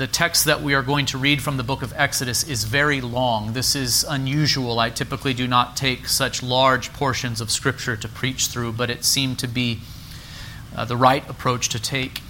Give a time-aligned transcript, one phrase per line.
[0.00, 3.02] the text that we are going to read from the book of Exodus is very
[3.02, 3.52] long.
[3.52, 4.78] This is unusual.
[4.78, 9.04] I typically do not take such large portions of Scripture to preach through, but it
[9.04, 9.80] seemed to be
[10.74, 12.22] uh, the right approach to take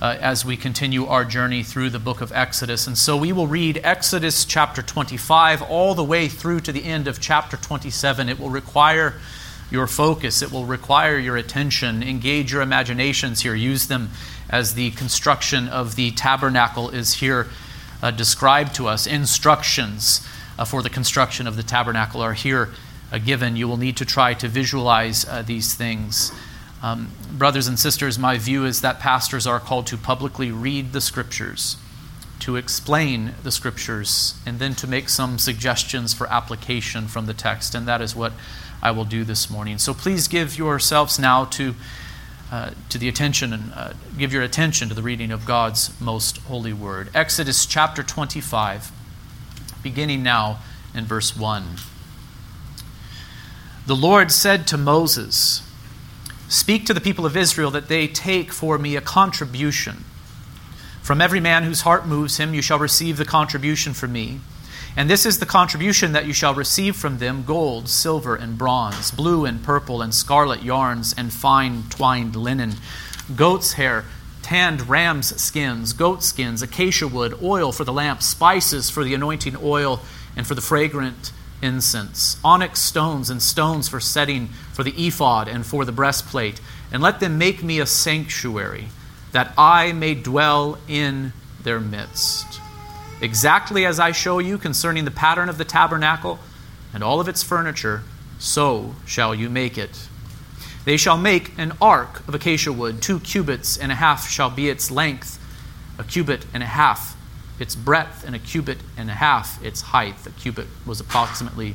[0.00, 2.86] uh, as we continue our journey through the book of Exodus.
[2.86, 7.06] And so we will read Exodus chapter 25 all the way through to the end
[7.06, 8.30] of chapter 27.
[8.30, 9.20] It will require
[9.70, 12.02] your focus, it will require your attention.
[12.02, 14.10] Engage your imaginations here, use them
[14.48, 17.48] as the construction of the tabernacle is here
[18.02, 19.06] uh, described to us.
[19.06, 20.26] Instructions
[20.58, 22.70] uh, for the construction of the tabernacle are here
[23.12, 23.56] uh, given.
[23.56, 26.32] You will need to try to visualize uh, these things.
[26.82, 31.00] Um, brothers and sisters, my view is that pastors are called to publicly read the
[31.00, 31.76] scriptures,
[32.40, 37.74] to explain the scriptures, and then to make some suggestions for application from the text.
[37.74, 38.32] And that is what
[38.82, 39.78] I will do this morning.
[39.78, 41.74] So please give yourselves now to,
[42.50, 46.38] uh, to the attention and uh, give your attention to the reading of God's most
[46.38, 47.10] holy word.
[47.14, 48.92] Exodus chapter 25,
[49.82, 50.58] beginning now
[50.94, 51.76] in verse 1.
[53.86, 55.62] The Lord said to Moses,
[56.48, 60.04] Speak to the people of Israel that they take for me a contribution.
[61.02, 64.40] From every man whose heart moves him, you shall receive the contribution from me.
[64.98, 69.12] And this is the contribution that you shall receive from them gold, silver, and bronze,
[69.12, 72.74] blue and purple, and scarlet yarns, and fine twined linen,
[73.36, 74.06] goat's hair,
[74.42, 79.56] tanned ram's skins, goat skins, acacia wood, oil for the lamp, spices for the anointing
[79.62, 80.00] oil,
[80.36, 81.30] and for the fragrant
[81.62, 87.00] incense, onyx stones and stones for setting for the ephod and for the breastplate, and
[87.00, 88.88] let them make me a sanctuary,
[89.30, 92.60] that I may dwell in their midst.
[93.20, 96.38] Exactly as I show you concerning the pattern of the tabernacle
[96.94, 98.02] and all of its furniture,
[98.38, 100.08] so shall you make it.
[100.84, 104.68] They shall make an ark of acacia wood, two cubits and a half shall be
[104.68, 105.38] its length,
[105.98, 107.16] a cubit and a half
[107.58, 110.16] its breadth and a cubit and a half its height.
[110.18, 111.74] The cubit was approximately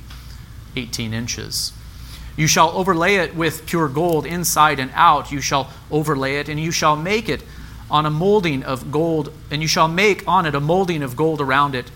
[0.75, 1.73] 18 inches.
[2.35, 5.31] You shall overlay it with pure gold inside and out.
[5.31, 7.43] You shall overlay it, and you shall make it
[7.89, 11.41] on a molding of gold, and you shall make on it a molding of gold
[11.41, 11.91] around it.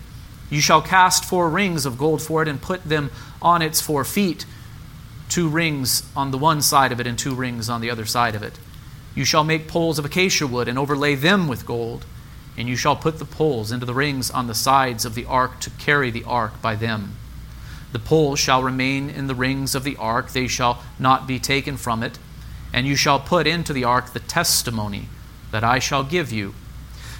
[0.50, 3.10] You shall cast four rings of gold for it and put them
[3.42, 4.46] on its four feet,
[5.28, 8.34] two rings on the one side of it and two rings on the other side
[8.34, 8.58] of it.
[9.14, 12.06] You shall make poles of acacia wood and overlay them with gold.
[12.56, 15.60] And you shall put the poles into the rings on the sides of the ark
[15.60, 17.16] to carry the ark by them.
[17.92, 21.76] The poles shall remain in the rings of the ark, they shall not be taken
[21.76, 22.18] from it.
[22.72, 25.08] And you shall put into the ark the testimony
[25.50, 26.54] that I shall give you.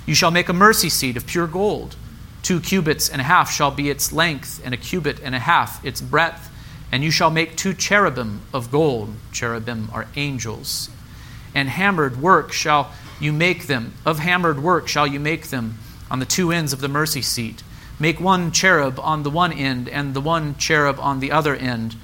[0.06, 1.97] You shall make a mercy seat of pure gold.
[2.43, 5.84] Two cubits and a half shall be its length, and a cubit and a half
[5.84, 6.50] its breadth.
[6.91, 9.15] And you shall make two cherubim of gold.
[9.33, 10.89] Cherubim are angels.
[11.55, 13.94] And hammered work shall you make them.
[14.06, 15.78] Of hammered work shall you make them
[16.10, 17.62] on the two ends of the mercy seat.
[18.00, 21.97] Make one cherub on the one end, and the one cherub on the other end.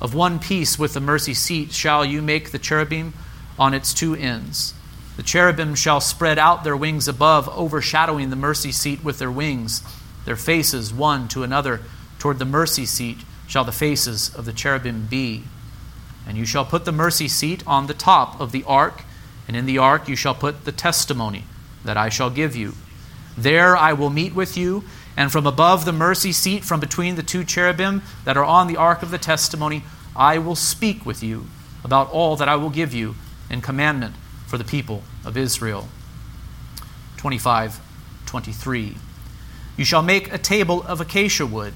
[0.00, 3.14] Of one piece with the mercy seat shall you make the cherubim
[3.58, 4.74] on its two ends.
[5.18, 9.82] The cherubim shall spread out their wings above, overshadowing the mercy seat with their wings.
[10.24, 11.80] Their faces one to another
[12.20, 13.18] toward the mercy seat
[13.48, 15.42] shall the faces of the cherubim be.
[16.24, 19.02] And you shall put the mercy seat on the top of the ark
[19.48, 21.42] and in the ark you shall put the testimony
[21.84, 22.74] that I shall give you.
[23.36, 24.84] There I will meet with you,
[25.16, 28.76] and from above the mercy seat, from between the two cherubim that are on the
[28.76, 29.82] ark of the testimony,
[30.14, 31.46] I will speak with you
[31.82, 33.16] about all that I will give you
[33.50, 34.14] in commandment
[34.48, 35.86] for the people of Israel.
[37.18, 37.80] 25
[38.26, 38.96] 23.
[39.76, 41.74] You shall make a table of acacia wood.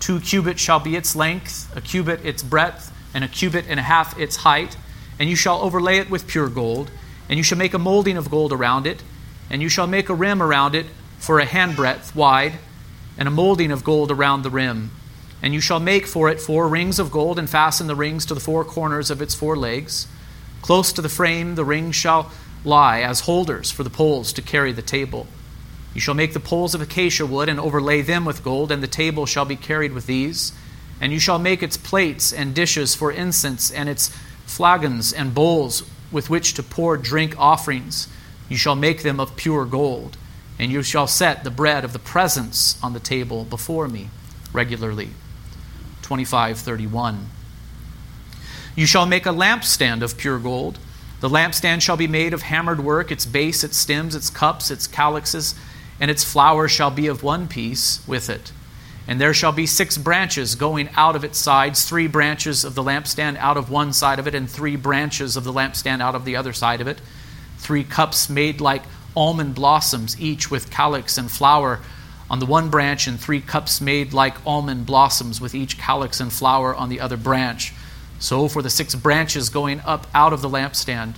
[0.00, 3.84] Two cubits shall be its length, a cubit its breadth, and a cubit and a
[3.84, 4.76] half its height.
[5.18, 6.90] And you shall overlay it with pure gold
[7.28, 9.02] and you shall make a molding of gold around it,
[9.48, 10.84] and you shall make a rim around it
[11.18, 12.54] for a handbreadth wide,
[13.16, 14.90] and a molding of gold around the rim.
[15.40, 18.34] And you shall make for it four rings of gold, and fasten the rings to
[18.34, 20.06] the four corners of its four legs.
[20.62, 22.30] Close to the frame, the rings shall
[22.64, 25.26] lie as holders for the poles to carry the table.
[25.92, 28.86] You shall make the poles of acacia wood and overlay them with gold, and the
[28.86, 30.52] table shall be carried with these.
[31.00, 34.08] And you shall make its plates and dishes for incense, and its
[34.46, 35.82] flagons and bowls
[36.12, 38.08] with which to pour drink offerings.
[38.48, 40.16] You shall make them of pure gold,
[40.58, 44.10] and you shall set the bread of the presence on the table before me
[44.52, 45.10] regularly.
[46.02, 47.28] 2531.
[48.74, 50.78] You shall make a lampstand of pure gold.
[51.20, 54.86] The lampstand shall be made of hammered work, its base, its stems, its cups, its
[54.86, 55.54] calyxes,
[56.00, 58.50] and its flowers shall be of one piece with it.
[59.06, 62.82] And there shall be six branches going out of its sides, three branches of the
[62.82, 66.24] lampstand out of one side of it, and three branches of the lampstand out of
[66.24, 67.00] the other side of it.
[67.58, 68.82] Three cups made like
[69.14, 71.80] almond blossoms, each with calyx and flower
[72.30, 76.32] on the one branch, and three cups made like almond blossoms, with each calyx and
[76.32, 77.74] flower on the other branch.
[78.22, 81.16] So for the six branches going up out of the lampstand.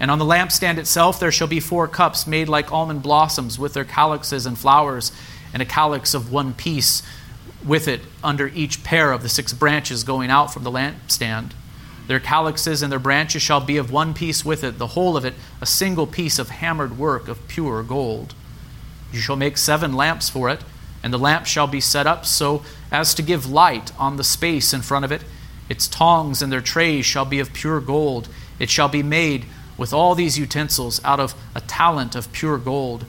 [0.00, 3.74] And on the lampstand itself there shall be four cups made like almond blossoms, with
[3.74, 5.12] their calyxes and flowers,
[5.52, 7.04] and a calyx of one piece
[7.64, 11.52] with it under each pair of the six branches going out from the lampstand.
[12.08, 15.24] Their calyxes and their branches shall be of one piece with it, the whole of
[15.24, 18.34] it a single piece of hammered work of pure gold.
[19.12, 20.64] You shall make seven lamps for it,
[21.04, 24.72] and the lamp shall be set up so as to give light on the space
[24.72, 25.22] in front of it.
[25.68, 28.28] Its tongs and their trays shall be of pure gold.
[28.58, 29.46] It shall be made
[29.76, 33.04] with all these utensils out of a talent of pure gold.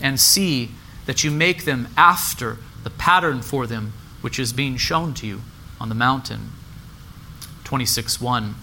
[0.00, 0.70] And see
[1.06, 5.40] that you make them after the pattern for them which is being shown to you
[5.80, 6.50] on the mountain.
[7.64, 8.54] 26 1.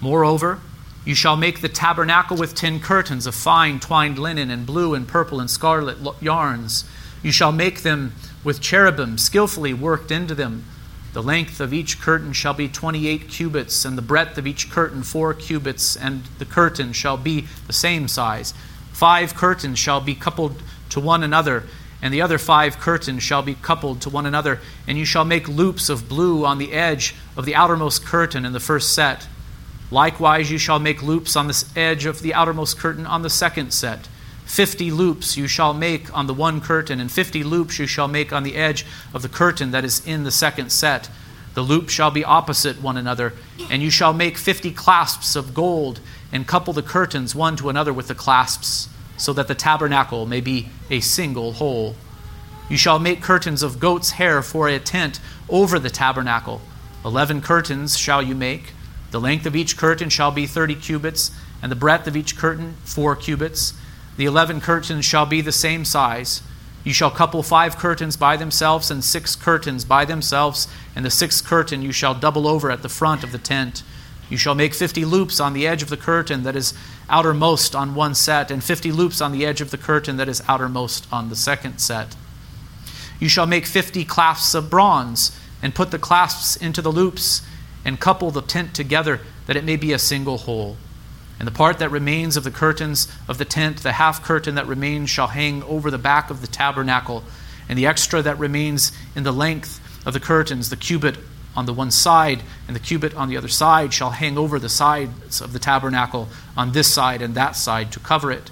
[0.00, 0.60] Moreover,
[1.04, 5.06] you shall make the tabernacle with ten curtains of fine twined linen and blue and
[5.06, 6.84] purple and scarlet yarns.
[7.22, 8.14] You shall make them
[8.44, 10.64] with cherubim skillfully worked into them.
[11.12, 14.70] The length of each curtain shall be twenty eight cubits, and the breadth of each
[14.70, 18.54] curtain four cubits, and the curtain shall be the same size.
[18.92, 21.64] Five curtains shall be coupled to one another
[22.00, 25.48] and the other five curtains shall be coupled to one another, and you shall make
[25.48, 29.26] loops of blue on the edge of the outermost curtain in the first set.
[29.90, 33.72] Likewise, you shall make loops on the edge of the outermost curtain on the second
[33.72, 34.08] set.
[34.48, 38.32] Fifty loops you shall make on the one curtain, and fifty loops you shall make
[38.32, 41.10] on the edge of the curtain that is in the second set.
[41.52, 43.34] The loops shall be opposite one another,
[43.70, 46.00] and you shall make fifty clasps of gold,
[46.32, 50.40] and couple the curtains one to another with the clasps so that the tabernacle may
[50.40, 51.94] be a single whole.
[52.70, 56.62] You shall make curtains of goat's hair for a tent over the tabernacle.
[57.04, 58.72] Eleven curtains shall you make.
[59.10, 62.76] The length of each curtain shall be thirty cubits, and the breadth of each curtain
[62.84, 63.74] four cubits.
[64.18, 66.42] The eleven curtains shall be the same size.
[66.82, 70.66] You shall couple five curtains by themselves and six curtains by themselves,
[70.96, 73.84] and the sixth curtain you shall double over at the front of the tent.
[74.28, 76.74] You shall make fifty loops on the edge of the curtain that is
[77.08, 80.42] outermost on one set, and fifty loops on the edge of the curtain that is
[80.48, 82.16] outermost on the second set.
[83.20, 85.30] You shall make fifty clasps of bronze,
[85.62, 87.42] and put the clasps into the loops,
[87.84, 90.76] and couple the tent together, that it may be a single whole.
[91.38, 94.66] And the part that remains of the curtains of the tent, the half curtain that
[94.66, 97.22] remains, shall hang over the back of the tabernacle,
[97.68, 101.18] and the extra that remains in the length of the curtains, the cubit
[101.54, 104.68] on the one side, and the cubit on the other side shall hang over the
[104.68, 108.50] sides of the tabernacle on this side and that side to cover it.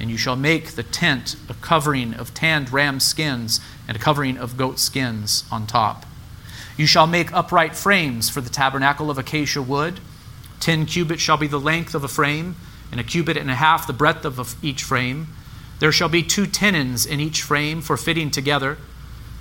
[0.00, 4.36] And you shall make the tent a covering of tanned ram skins and a covering
[4.36, 6.04] of goat skins on top.
[6.76, 10.00] You shall make upright frames for the tabernacle of acacia wood.
[10.60, 12.56] Ten cubits shall be the length of a frame,
[12.90, 15.28] and a cubit and a half the breadth of each frame.
[15.80, 18.78] There shall be two tenons in each frame for fitting together.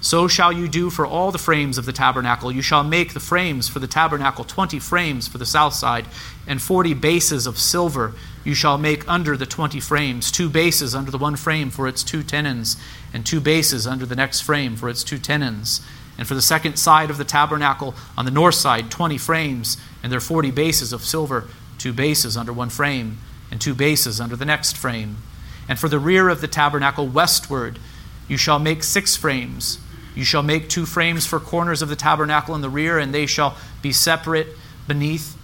[0.02, 2.52] So shall you do for all the frames of the tabernacle.
[2.52, 6.08] You shall make the frames for the tabernacle twenty frames for the south side,
[6.46, 8.14] and forty bases of silver
[8.44, 12.04] you shall make under the twenty frames, two bases under the one frame for its
[12.04, 12.76] two tenons,
[13.14, 15.80] and two bases under the next frame for its two tenons.
[16.18, 20.12] And for the second side of the tabernacle, on the north side, twenty frames, and
[20.12, 23.18] their forty bases of silver, two bases under one frame,
[23.52, 25.18] and two bases under the next frame.
[25.68, 27.80] And for the rear of the tabernacle westward,
[28.28, 29.80] you shall make six frames
[30.16, 33.26] you shall make two frames for corners of the tabernacle in the rear, and they
[33.26, 34.48] shall be separate
[34.88, 35.36] beneath,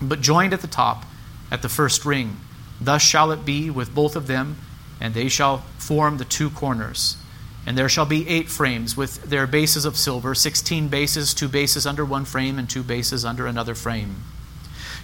[0.00, 1.04] but joined at the top
[1.50, 2.38] at the first ring.
[2.80, 4.56] Thus shall it be with both of them,
[5.00, 7.16] and they shall form the two corners.
[7.66, 11.86] And there shall be eight frames with their bases of silver, sixteen bases, two bases
[11.86, 14.16] under one frame, and two bases under another frame.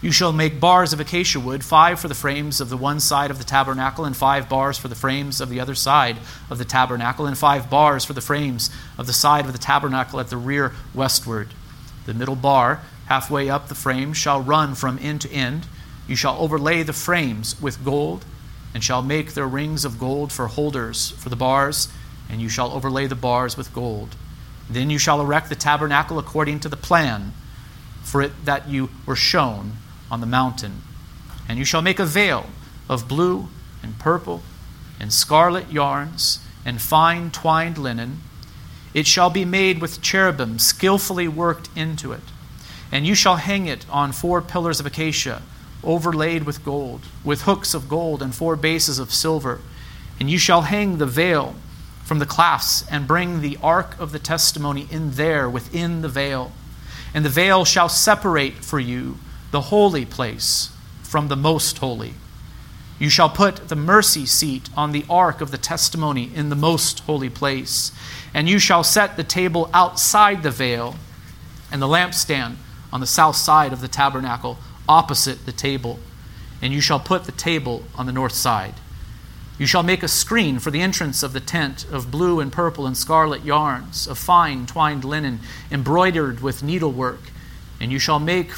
[0.02, 3.30] You shall make bars of acacia wood, five for the frames of the one side
[3.30, 6.16] of the tabernacle, and five bars for the frames of the other side
[6.48, 10.18] of the tabernacle, and five bars for the frames of the side of the tabernacle
[10.18, 11.48] at the rear westward.
[12.06, 15.66] The middle bar, halfway up the frame, shall run from end to end.
[16.08, 18.24] You shall overlay the frames with gold,
[18.72, 21.88] and shall make their rings of gold for holders for the bars,
[22.30, 24.16] and you shall overlay the bars with gold.
[24.68, 27.32] Then you shall erect the tabernacle according to the plan
[28.02, 29.72] for it that you were shown
[30.10, 30.82] on the mountain.
[31.48, 32.46] And you shall make a veil
[32.88, 33.48] of blue
[33.82, 34.42] and purple
[34.98, 38.20] and scarlet yarns and fine twined linen.
[38.94, 42.22] It shall be made with cherubim skillfully worked into it.
[42.92, 45.42] And you shall hang it on four pillars of acacia,
[45.84, 49.60] overlaid with gold, with hooks of gold and four bases of silver.
[50.18, 51.54] And you shall hang the veil
[52.10, 56.50] from the clasps and bring the ark of the testimony in there within the veil.
[57.14, 59.18] And the veil shall separate for you
[59.52, 60.72] the holy place
[61.04, 62.14] from the most holy.
[62.98, 66.98] You shall put the mercy seat on the ark of the testimony in the most
[66.98, 67.92] holy place.
[68.34, 70.96] And you shall set the table outside the veil,
[71.70, 72.56] and the lampstand
[72.92, 76.00] on the south side of the tabernacle, opposite the table.
[76.60, 78.74] And you shall put the table on the north side.
[79.60, 82.86] You shall make a screen for the entrance of the tent of blue and purple
[82.86, 85.40] and scarlet yarns, of fine twined linen,
[85.70, 87.20] embroidered with needlework.
[87.78, 88.52] And you shall make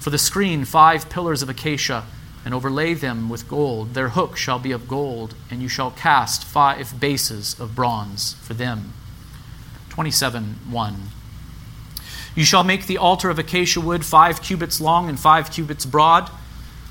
[0.00, 2.06] for the screen five pillars of acacia
[2.46, 3.92] and overlay them with gold.
[3.92, 8.54] Their hook shall be of gold, and you shall cast five bases of bronze for
[8.54, 8.94] them.
[9.90, 10.96] 27 1.
[12.34, 16.30] You shall make the altar of acacia wood five cubits long and five cubits broad.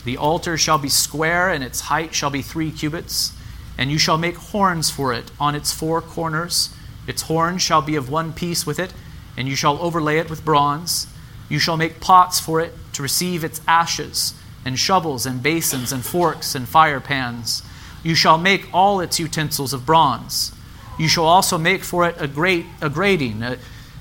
[0.05, 3.33] The altar shall be square, and its height shall be three cubits.
[3.77, 6.69] And you shall make horns for it on its four corners.
[7.07, 8.93] Its horns shall be of one piece with it,
[9.35, 11.07] and you shall overlay it with bronze.
[11.49, 14.33] You shall make pots for it to receive its ashes
[14.63, 17.61] and shovels and basins and forks and fire pans.
[18.03, 20.51] You shall make all its utensils of bronze.
[20.97, 23.57] You shall also make for it a, great, a grating, a,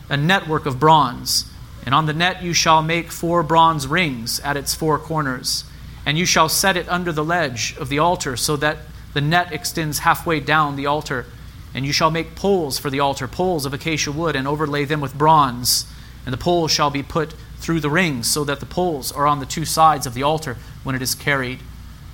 [0.08, 1.50] a network of bronze.
[1.84, 5.64] And on the net you shall make four bronze rings at its four corners.
[6.06, 8.78] And you shall set it under the ledge of the altar, so that
[9.12, 11.26] the net extends halfway down the altar.
[11.72, 15.00] And you shall make poles for the altar, poles of acacia wood, and overlay them
[15.00, 15.86] with bronze.
[16.24, 19.40] And the poles shall be put through the rings, so that the poles are on
[19.40, 21.60] the two sides of the altar when it is carried.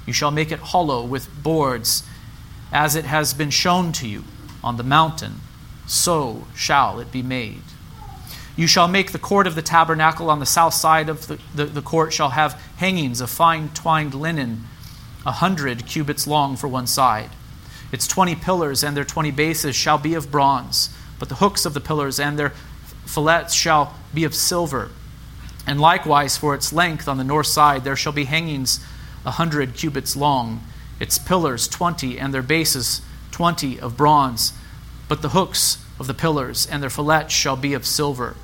[0.06, 2.04] You shall make it hollow with boards,
[2.73, 4.25] as it has been shown to you
[4.62, 5.40] on the mountain,
[5.87, 7.62] so shall it be made.
[8.57, 11.64] You shall make the court of the tabernacle on the south side of the, the,
[11.64, 14.64] the court shall have hangings of fine twined linen,
[15.25, 17.30] a hundred cubits long for one side.
[17.92, 21.75] Its twenty pillars and their twenty bases shall be of bronze, but the hooks of
[21.75, 22.52] the pillars and their
[23.07, 24.90] fillets shall be of silver.
[25.66, 28.85] And likewise, for its length on the north side, there shall be hangings
[29.25, 30.62] a hundred cubits long,
[30.99, 34.52] its pillars twenty, and their bases twenty of bronze.
[35.09, 38.35] But the hooks of the pillars and their fillets shall be of silver.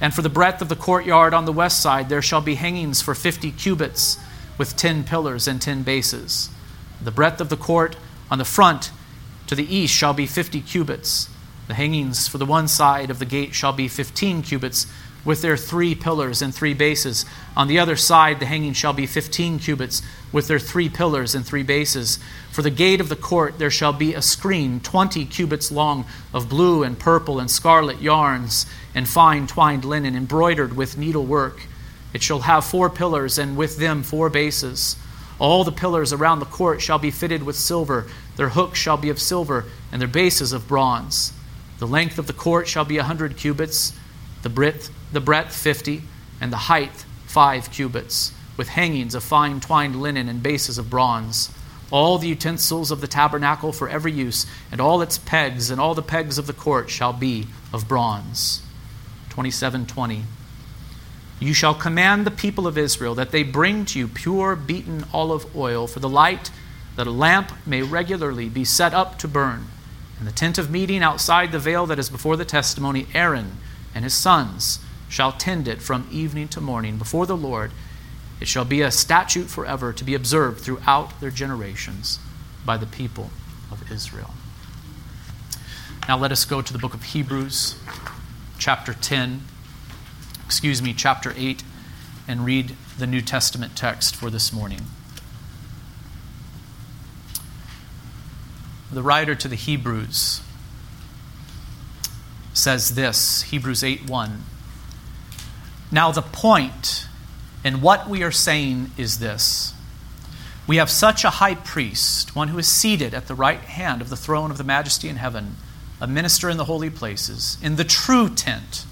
[0.00, 3.02] And for the breadth of the courtyard on the west side, there shall be hangings
[3.02, 4.18] for fifty cubits,
[4.56, 6.50] with ten pillars and ten bases.
[7.02, 7.96] The breadth of the court
[8.30, 8.92] on the front
[9.46, 11.28] to the east shall be fifty cubits.
[11.66, 14.86] The hangings for the one side of the gate shall be fifteen cubits
[15.24, 17.26] with their three pillars and three bases.
[17.56, 21.44] On the other side, the hanging shall be fifteen cubits, with their three pillars and
[21.44, 22.18] three bases.
[22.52, 26.48] For the gate of the court there shall be a screen twenty cubits long of
[26.48, 31.62] blue and purple and scarlet yarns and fine twined linen, embroidered with needlework.
[32.12, 34.96] It shall have four pillars, and with them four bases.
[35.38, 38.06] All the pillars around the court shall be fitted with silver.
[38.36, 41.32] Their hooks shall be of silver, and their bases of bronze.
[41.78, 43.94] The length of the court shall be a hundred cubits,
[44.42, 46.02] the breadth the breadth 50,
[46.40, 51.50] and the height 5 cubits, with hangings of fine twined linen and bases of bronze.
[51.90, 55.94] All the utensils of the tabernacle for every use, and all its pegs, and all
[55.94, 58.62] the pegs of the court shall be of bronze.
[59.30, 60.24] 2720.
[61.40, 65.56] You shall command the people of Israel that they bring to you pure beaten olive
[65.56, 66.50] oil for the light,
[66.96, 69.66] that a lamp may regularly be set up to burn.
[70.20, 73.56] In the tent of meeting outside the veil that is before the testimony, Aaron
[73.94, 74.78] and his sons
[75.08, 77.72] shall tend it from evening to morning before the Lord.
[78.40, 82.18] It shall be a statute forever to be observed throughout their generations
[82.64, 83.30] by the people
[83.70, 84.30] of Israel.
[86.08, 87.78] Now let us go to the book of Hebrews,
[88.58, 89.42] chapter 10,
[90.44, 91.62] excuse me, chapter 8,
[92.26, 94.82] and read the New Testament text for this morning.
[98.92, 100.42] The writer to the Hebrews
[102.52, 104.44] says this Hebrews 8 1.
[105.92, 107.06] Now, the point
[107.64, 109.74] in what we are saying is this
[110.66, 114.08] we have such a high priest, one who is seated at the right hand of
[114.08, 115.56] the throne of the majesty in heaven,
[116.00, 118.84] a minister in the holy places, in the true tent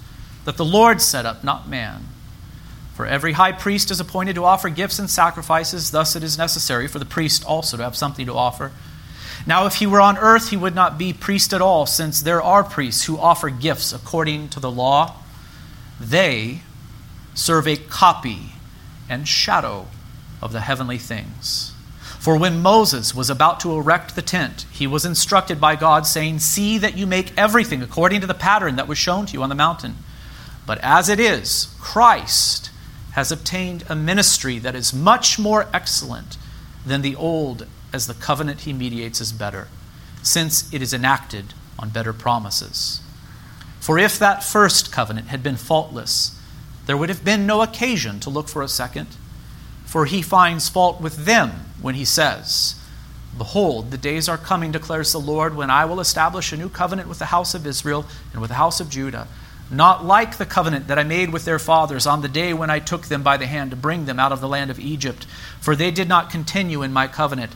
[0.43, 2.05] that the Lord set up, not man.
[2.95, 6.87] For every high priest is appointed to offer gifts and sacrifices, thus it is necessary
[6.87, 8.73] for the priest also to have something to offer.
[9.49, 12.39] Now, if he were on earth, he would not be priest at all, since there
[12.39, 15.15] are priests who offer gifts according to the law.
[15.99, 16.59] They
[17.33, 18.53] serve a copy
[19.09, 19.87] and shadow
[20.39, 21.73] of the heavenly things.
[22.19, 26.37] For when Moses was about to erect the tent, he was instructed by God, saying,
[26.37, 29.49] See that you make everything according to the pattern that was shown to you on
[29.49, 29.95] the mountain.
[30.67, 32.69] But as it is, Christ
[33.13, 36.37] has obtained a ministry that is much more excellent
[36.85, 39.67] than the old, as the covenant he mediates is better,
[40.21, 43.01] since it is enacted on better promises.
[43.79, 46.39] For if that first covenant had been faultless,
[46.85, 49.07] there would have been no occasion to look for a second,
[49.85, 52.75] for he finds fault with them when he says,
[53.37, 57.07] Behold, the days are coming, declares the Lord, when I will establish a new covenant
[57.07, 59.27] with the house of Israel and with the house of Judah,
[59.71, 62.79] not like the covenant that I made with their fathers on the day when I
[62.79, 65.25] took them by the hand to bring them out of the land of Egypt.
[65.61, 67.51] For they did not continue in my covenant,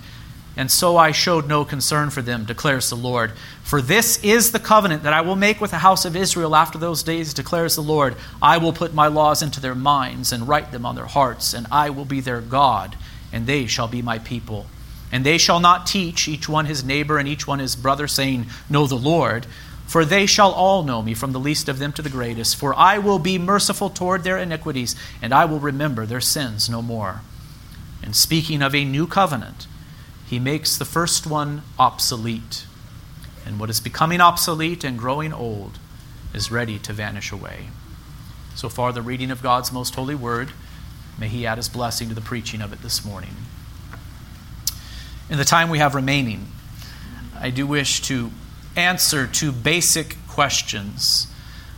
[0.55, 3.31] and so I showed no concern for them, declares the Lord.
[3.63, 6.77] For this is the covenant that I will make with the house of Israel after
[6.77, 8.15] those days, declares the Lord.
[8.41, 11.65] I will put my laws into their minds and write them on their hearts, and
[11.71, 12.95] I will be their God,
[13.31, 14.67] and they shall be my people.
[15.11, 18.47] And they shall not teach each one his neighbor and each one his brother, saying,
[18.69, 19.47] Know the Lord.
[19.85, 22.55] For they shall all know me, from the least of them to the greatest.
[22.55, 26.81] For I will be merciful toward their iniquities, and I will remember their sins no
[26.81, 27.21] more.
[28.01, 29.67] And speaking of a new covenant,
[30.25, 32.65] he makes the first one obsolete.
[33.45, 35.79] And what is becoming obsolete and growing old
[36.33, 37.67] is ready to vanish away.
[38.55, 40.51] So far, the reading of God's most holy word.
[41.19, 43.35] May He add His blessing to the preaching of it this morning.
[45.29, 46.47] In the time we have remaining,
[47.39, 48.31] I do wish to
[48.75, 51.27] answer two basic questions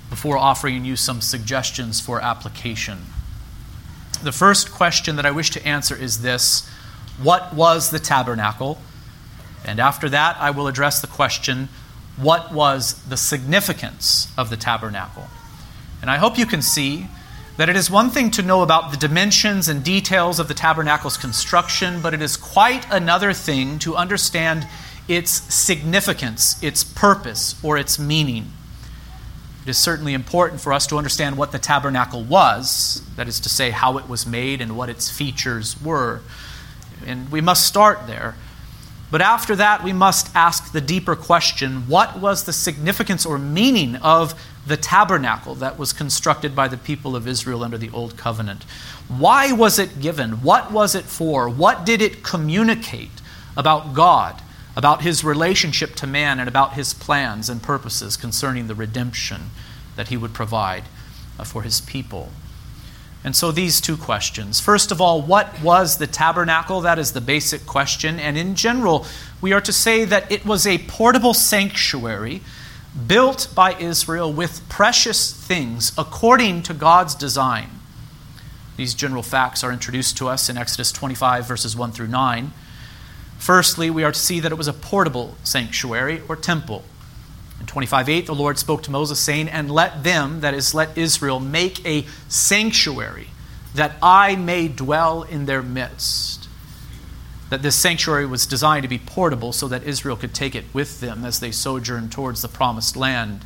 [0.10, 3.00] before offering you some suggestions for application.
[4.24, 6.70] The first question that I wish to answer is this
[7.22, 8.80] What was the tabernacle?
[9.66, 11.70] And after that, I will address the question
[12.18, 15.28] What was the significance of the tabernacle?
[16.02, 17.08] And I hope you can see
[17.58, 21.18] that it is one thing to know about the dimensions and details of the tabernacle's
[21.18, 24.68] construction, but it is quite another thing to understand
[25.08, 28.52] its significance, its purpose, or its meaning.
[29.64, 33.50] It is certainly important for us to understand what the tabernacle was, that is to
[33.50, 36.22] say, how it was made and what its features were.
[37.06, 38.36] And we must start there.
[39.12, 43.96] But after that, we must ask the deeper question what was the significance or meaning
[43.98, 44.34] of
[44.66, 48.64] the tabernacle that was constructed by the people of Israel under the Old Covenant?
[49.08, 50.44] Why was it given?
[50.44, 51.48] What was it for?
[51.48, 53.22] What did it communicate
[53.56, 54.42] about God?
[54.76, 59.50] about his relationship to man and about his plans and purposes concerning the redemption
[59.96, 60.84] that he would provide
[61.40, 62.30] uh, for his people.
[63.26, 64.60] And so, these two questions.
[64.60, 66.82] First of all, what was the tabernacle?
[66.82, 68.20] That is the basic question.
[68.20, 69.08] And in general,
[69.42, 72.42] we are to say that it was a portable sanctuary
[73.08, 77.72] built by Israel with precious things according to God's design.
[78.78, 82.52] These general facts are introduced to us in Exodus 25, verses 1 through 9.
[83.40, 86.84] Firstly, we are to see that it was a portable sanctuary or temple.
[87.60, 91.40] In 25:8, the Lord spoke to Moses, saying, And let them, that is, let Israel,
[91.40, 93.30] make a sanctuary,
[93.74, 96.48] that I may dwell in their midst.
[97.50, 101.00] That this sanctuary was designed to be portable so that Israel could take it with
[101.00, 103.46] them as they sojourn towards the promised land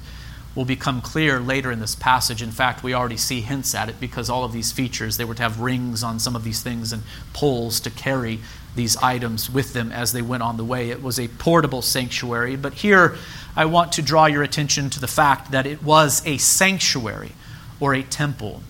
[0.55, 2.41] will become clear later in this passage.
[2.41, 5.35] In fact, we already see hints at it because all of these features, they were
[5.35, 8.39] to have rings on some of these things and poles to carry
[8.75, 10.89] these items with them as they went on the way.
[10.89, 13.15] It was a portable sanctuary, but here
[13.55, 17.31] I want to draw your attention to the fact that it was a sanctuary
[17.79, 18.61] or a temple.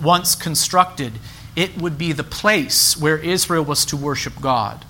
[0.00, 1.14] Once constructed,
[1.56, 4.84] it would be the place where Israel was to worship God.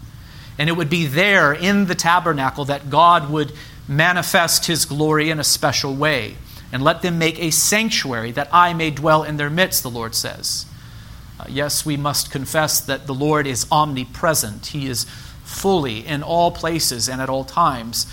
[0.58, 3.52] And it would be there in the tabernacle that God would
[3.86, 6.36] manifest his glory in a special way.
[6.70, 10.14] And let them make a sanctuary that I may dwell in their midst, the Lord
[10.14, 10.66] says.
[11.38, 14.66] Uh, yes, we must confess that the Lord is omnipresent.
[14.66, 15.04] He is
[15.44, 18.06] fully in all places and at all times.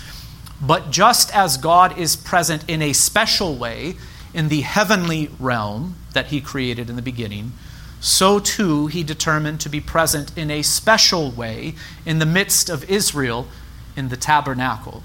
[0.60, 3.96] But just as God is present in a special way
[4.32, 7.52] in the heavenly realm that He created in the beginning,
[8.00, 12.88] so too He determined to be present in a special way in the midst of
[12.88, 13.48] Israel
[13.96, 15.02] in the tabernacle.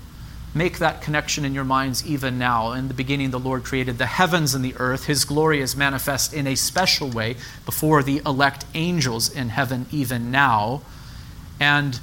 [0.53, 2.73] Make that connection in your minds even now.
[2.73, 5.05] In the beginning, the Lord created the heavens and the earth.
[5.05, 10.29] His glory is manifest in a special way before the elect angels in heaven, even
[10.29, 10.81] now.
[11.57, 12.01] And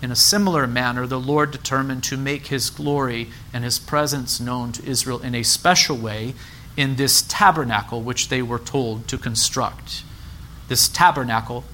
[0.00, 4.70] in a similar manner, the Lord determined to make his glory and his presence known
[4.72, 6.34] to Israel in a special way
[6.76, 10.04] in this tabernacle which they were told to construct.
[10.68, 11.64] This tabernacle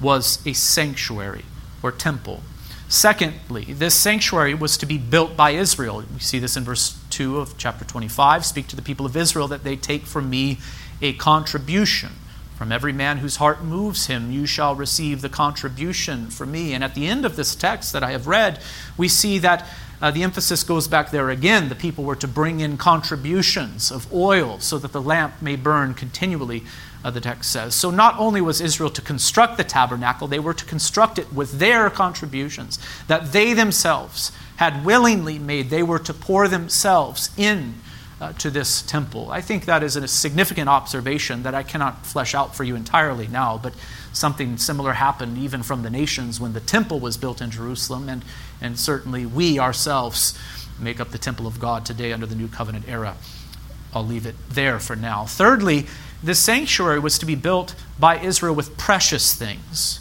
[0.00, 1.44] was a sanctuary
[1.82, 2.40] or temple
[2.88, 6.04] Secondly, this sanctuary was to be built by Israel.
[6.12, 8.44] We see this in verse 2 of chapter 25.
[8.44, 10.58] Speak to the people of Israel that they take from me
[11.00, 12.10] a contribution.
[12.56, 16.72] From every man whose heart moves him, you shall receive the contribution from me.
[16.72, 18.60] And at the end of this text that I have read,
[18.96, 19.66] we see that
[20.00, 21.68] uh, the emphasis goes back there again.
[21.68, 25.94] The people were to bring in contributions of oil so that the lamp may burn
[25.94, 26.62] continually
[27.04, 27.74] uh, the text says.
[27.74, 31.58] So not only was Israel to construct the tabernacle, they were to construct it with
[31.58, 35.68] their contributions that they themselves had willingly made.
[35.70, 37.74] They were to pour themselves in
[38.20, 39.30] uh, to this temple.
[39.30, 43.26] I think that is a significant observation that I cannot flesh out for you entirely
[43.26, 43.74] now, but
[44.12, 48.24] something similar happened even from the nations when the temple was built in Jerusalem, and,
[48.60, 50.38] and certainly we ourselves
[50.80, 53.16] make up the temple of God today under the new covenant era.
[53.92, 55.26] I'll leave it there for now.
[55.26, 55.86] Thirdly,
[56.24, 60.00] the sanctuary was to be built by Israel with precious things.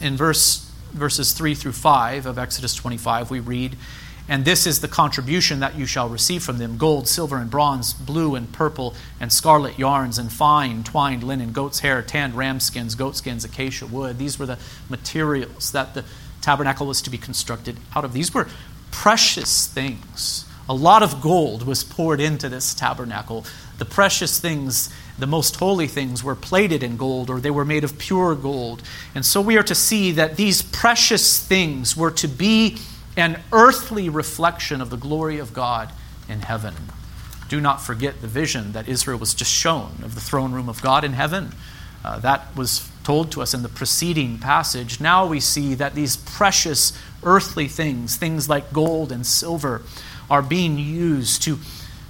[0.00, 3.76] In verse, verses 3 through 5 of Exodus 25, we read,
[4.28, 7.94] and this is the contribution that you shall receive from them gold, silver, and bronze,
[7.94, 12.96] blue and purple, and scarlet yarns, and fine twined linen, goat's hair, tanned ram skins,
[12.96, 14.18] goat skins, acacia wood.
[14.18, 16.04] These were the materials that the
[16.40, 18.12] tabernacle was to be constructed out of.
[18.12, 18.48] These were
[18.90, 20.44] precious things.
[20.68, 23.46] A lot of gold was poured into this tabernacle.
[23.78, 27.84] The precious things, the most holy things, were plated in gold or they were made
[27.84, 28.82] of pure gold.
[29.14, 32.78] And so we are to see that these precious things were to be
[33.16, 35.90] an earthly reflection of the glory of God
[36.28, 36.74] in heaven.
[37.48, 40.82] Do not forget the vision that Israel was just shown of the throne room of
[40.82, 41.52] God in heaven.
[42.04, 45.00] Uh, that was told to us in the preceding passage.
[45.00, 49.82] Now we see that these precious earthly things, things like gold and silver,
[50.30, 51.58] are being used to,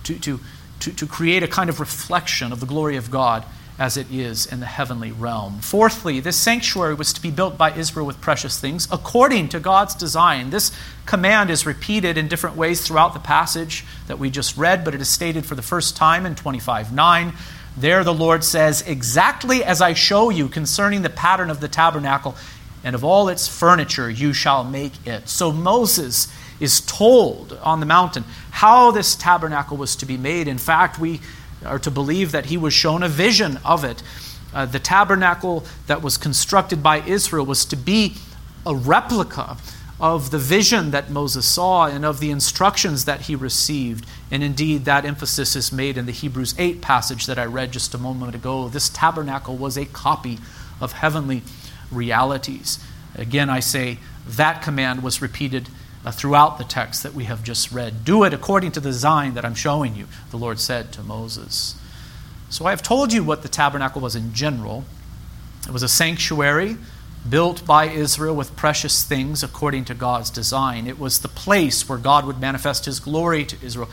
[0.04, 0.40] to, to,
[0.80, 3.44] to, to create a kind of reflection of the glory of God
[3.78, 5.60] as it is in the heavenly realm.
[5.60, 9.94] Fourthly, this sanctuary was to be built by Israel with precious things according to God's
[9.94, 10.50] design.
[10.50, 10.72] This
[11.06, 15.00] command is repeated in different ways throughout the passage that we just read, but it
[15.00, 17.32] is stated for the first time in 25 9.
[17.76, 22.34] There the Lord says, Exactly as I show you concerning the pattern of the tabernacle
[22.82, 25.28] and of all its furniture, you shall make it.
[25.28, 26.26] So Moses
[26.60, 30.48] is told on the mountain how this tabernacle was to be made.
[30.48, 31.20] In fact, we
[31.64, 34.02] are to believe that he was shown a vision of it.
[34.52, 38.14] Uh, the tabernacle that was constructed by Israel was to be
[38.64, 39.56] a replica
[40.00, 44.06] of the vision that Moses saw and of the instructions that he received.
[44.30, 47.94] And indeed, that emphasis is made in the Hebrews 8 passage that I read just
[47.94, 48.68] a moment ago.
[48.68, 50.38] This tabernacle was a copy
[50.80, 51.42] of heavenly
[51.90, 52.78] realities.
[53.16, 55.68] Again, I say that command was repeated
[56.04, 58.04] uh, throughout the text that we have just read.
[58.04, 61.74] Do it according to the design that I'm showing you, the Lord said to Moses.
[62.50, 64.84] So I have told you what the tabernacle was in general.
[65.66, 66.76] It was a sanctuary
[67.28, 70.86] built by Israel with precious things according to God's design.
[70.86, 73.90] It was the place where God would manifest his glory to Israel,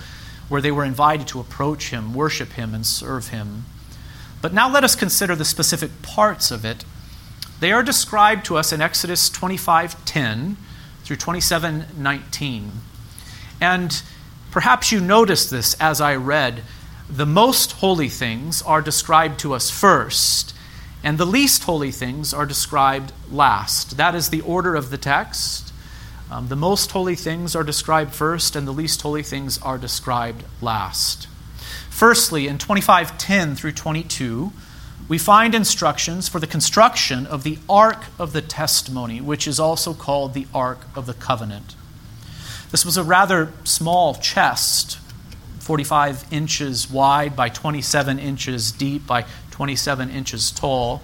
[0.47, 3.65] where they were invited to approach him, worship him, and serve him.
[4.41, 6.85] But now let us consider the specific parts of it.
[7.59, 10.55] They are described to us in Exodus 25:10
[11.05, 12.81] through 27:19.
[13.61, 14.01] And
[14.51, 16.63] perhaps you noticed this as I read.
[17.09, 20.53] The most holy things are described to us first,
[21.03, 23.97] and the least holy things are described last.
[23.97, 25.71] That is the order of the text.
[26.31, 30.43] Um, the most holy things are described first, and the least holy things are described
[30.59, 31.27] last.
[31.91, 34.51] Firstly, in 25:10 through 22,
[35.07, 39.93] we find instructions for the construction of the Ark of the Testimony, which is also
[39.93, 41.75] called the Ark of the Covenant.
[42.71, 44.97] This was a rather small chest,
[45.59, 51.01] 45 inches wide by 27 inches deep by 27 inches tall,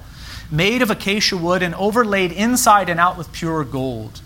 [0.49, 4.21] made of acacia wood and overlaid inside and out with pure gold.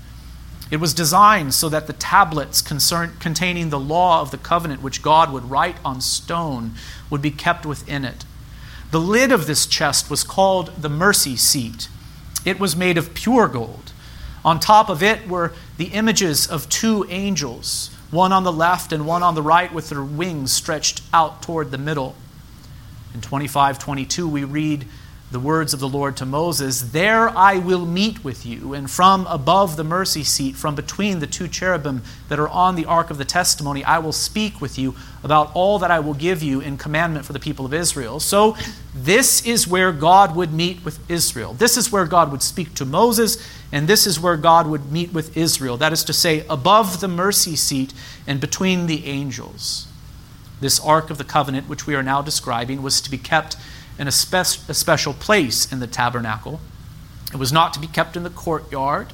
[0.71, 5.03] It was designed so that the tablets concern, containing the law of the covenant, which
[5.03, 6.73] God would write on stone,
[7.09, 8.24] would be kept within it.
[8.95, 11.89] The lid of this chest was called the mercy seat.
[12.45, 13.91] It was made of pure gold.
[14.45, 19.05] On top of it were the images of two angels, one on the left and
[19.05, 22.15] one on the right, with their wings stretched out toward the middle.
[23.13, 24.87] In 25:22 we read
[25.31, 29.25] the words of the Lord to Moses There I will meet with you, and from
[29.27, 33.17] above the mercy seat, from between the two cherubim that are on the ark of
[33.17, 36.77] the testimony, I will speak with you about all that I will give you in
[36.77, 38.19] commandment for the people of Israel.
[38.19, 38.55] So,
[38.93, 41.53] this is where God would meet with Israel.
[41.53, 43.37] This is where God would speak to Moses,
[43.71, 45.75] and this is where God would meet with Israel.
[45.77, 47.93] That is to say, above the mercy seat
[48.27, 49.87] and between the angels.
[50.61, 53.57] This ark of the covenant, which we are now describing, was to be kept
[53.97, 56.59] in a, spe- a special place in the tabernacle.
[57.31, 59.13] It was not to be kept in the courtyard.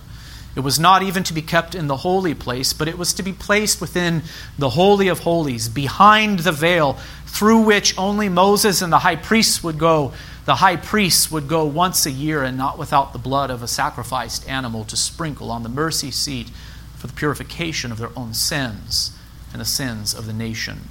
[0.55, 3.23] It was not even to be kept in the holy place, but it was to
[3.23, 4.23] be placed within
[4.59, 9.63] the Holy of Holies, behind the veil, through which only Moses and the high priests
[9.63, 10.11] would go.
[10.45, 13.67] The high priests would go once a year and not without the blood of a
[13.67, 16.49] sacrificed animal to sprinkle on the mercy seat
[16.97, 19.11] for the purification of their own sins
[19.53, 20.81] and the sins of the nation.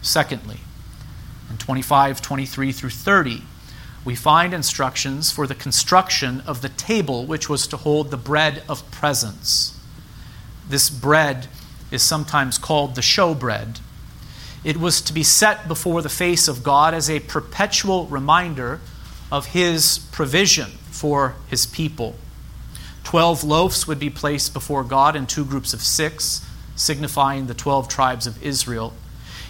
[0.00, 0.60] Secondly,
[1.52, 3.42] in 25, 23 through 30,
[4.06, 8.62] we find instructions for the construction of the table which was to hold the bread
[8.70, 9.78] of presence.
[10.66, 11.48] This bread
[11.90, 13.80] is sometimes called the showbread.
[14.64, 18.80] It was to be set before the face of God as a perpetual reminder
[19.30, 22.16] of His provision for His people.
[23.04, 27.88] Twelve loaves would be placed before God in two groups of six, signifying the twelve
[27.88, 28.94] tribes of Israel.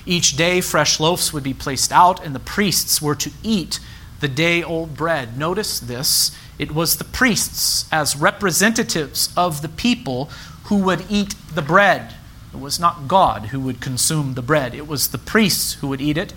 [0.05, 3.79] Each day, fresh loaves would be placed out, and the priests were to eat
[4.21, 5.37] the day old bread.
[5.37, 10.31] Notice this it was the priests, as representatives of the people,
[10.65, 12.15] who would eat the bread.
[12.53, 16.01] It was not God who would consume the bread, it was the priests who would
[16.01, 16.35] eat it.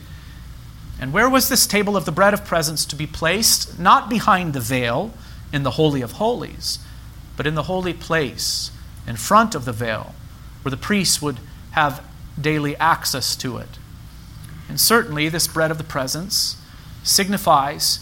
[1.00, 3.78] And where was this table of the bread of presence to be placed?
[3.78, 5.14] Not behind the veil
[5.52, 6.80] in the Holy of Holies,
[7.36, 8.72] but in the holy place
[9.06, 10.16] in front of the veil,
[10.62, 11.38] where the priests would
[11.72, 12.04] have
[12.40, 13.70] daily access to it.
[14.68, 16.58] And certainly, this bread of the presence
[17.04, 18.00] signifies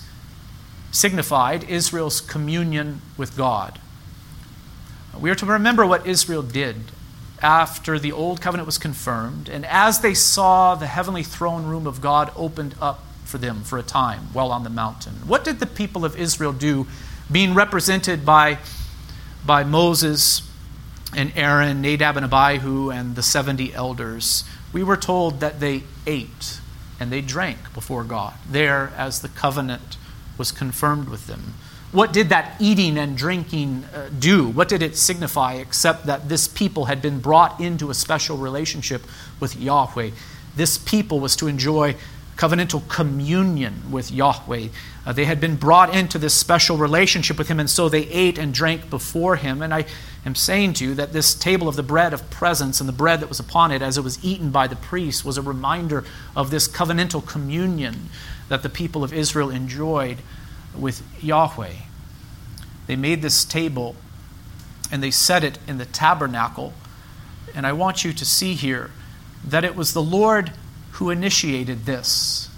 [0.91, 3.80] signified Israel's communion with God.
[5.19, 6.76] We are to remember what Israel did
[7.41, 12.00] after the old covenant was confirmed, and as they saw the heavenly throne room of
[12.00, 15.13] God opened up for them for a time while on the mountain.
[15.28, 16.88] What did the people of Israel do,
[17.32, 18.60] being represented by,
[19.46, 20.48] by Moses
[21.15, 24.43] and Aaron, Nadab and Abihu, and the 70 elders?
[24.71, 26.60] We were told that they ate
[26.99, 29.97] and they drank before God, there as the covenant
[30.38, 31.56] was confirmed with them.
[31.91, 34.47] What did that eating and drinking uh, do?
[34.47, 39.04] What did it signify except that this people had been brought into a special relationship
[39.39, 40.10] with Yahweh?
[40.56, 41.95] This people was to enjoy
[42.36, 44.69] covenantal communion with Yahweh.
[45.06, 48.39] Uh, they had been brought into this special relationship with Him, and so they ate
[48.39, 49.62] and drank before Him.
[49.62, 49.86] And I
[50.25, 53.19] am saying to you that this table of the bread of presence and the bread
[53.19, 56.05] that was upon it as it was eaten by the priests was a reminder
[56.36, 58.09] of this covenantal communion
[58.49, 60.19] that the people of Israel enjoyed
[60.77, 61.73] with Yahweh.
[62.88, 63.95] They made this table
[64.91, 66.73] and they set it in the tabernacle.
[67.55, 68.91] And I want you to see here
[69.43, 70.51] that it was the Lord
[70.93, 72.49] who initiated this.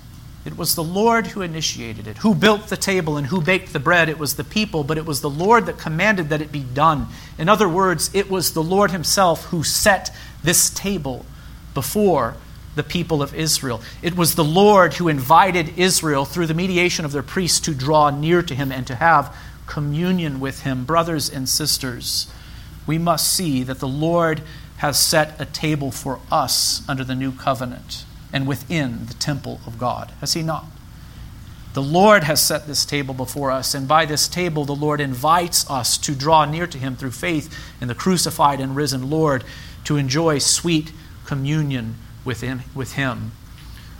[0.45, 2.19] It was the Lord who initiated it.
[2.19, 4.09] Who built the table and who baked the bread?
[4.09, 7.07] It was the people, but it was the Lord that commanded that it be done.
[7.39, 11.25] In other words, it was the Lord Himself who set this table
[11.73, 12.35] before
[12.75, 13.81] the people of Israel.
[14.03, 18.11] It was the Lord who invited Israel through the mediation of their priests to draw
[18.11, 20.85] near to him and to have communion with him.
[20.85, 22.31] Brothers and sisters,
[22.85, 24.43] we must see that the Lord
[24.77, 29.77] has set a table for us under the new covenant and within the temple of
[29.77, 30.11] God.
[30.21, 30.65] Has he not?
[31.73, 35.69] The Lord has set this table before us, and by this table, the Lord invites
[35.69, 39.43] us to draw near to Him through faith in the crucified and risen Lord
[39.83, 40.93] to enjoy sweet
[41.25, 43.31] communion within, with him.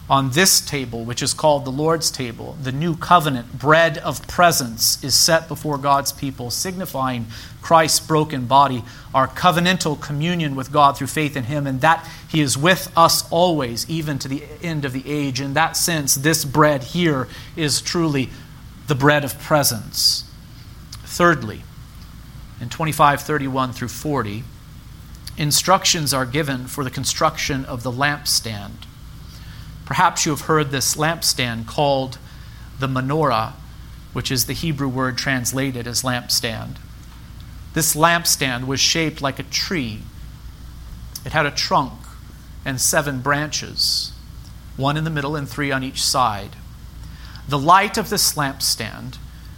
[0.08, 5.04] On this table, which is called the Lord's table, the new covenant bread of presence
[5.04, 7.26] is set before God's people, signifying
[7.64, 8.84] Christ's broken body,
[9.16, 13.28] our covenantal communion with God through faith in Him, and that He is with us
[13.32, 15.42] always, even to the end of the age.
[15.42, 18.30] In that sense, this bread here is truly
[18.86, 20.24] the bread of presence.
[21.04, 21.64] Thirdly,
[22.62, 24.44] in 25, 31 through 40,
[25.36, 28.86] instructions are given for the construction of the lampstand.
[29.86, 32.18] Perhaps you have heard this lampstand called
[32.80, 33.54] the menorah,
[34.14, 36.78] which is the Hebrew word translated as lampstand.
[37.74, 40.02] This lampstand was shaped like a tree.
[41.26, 41.94] It had a trunk
[42.64, 44.12] and seven branches,
[44.78, 46.56] one in the middle and three on each side.
[47.48, 49.18] The light of this lampstand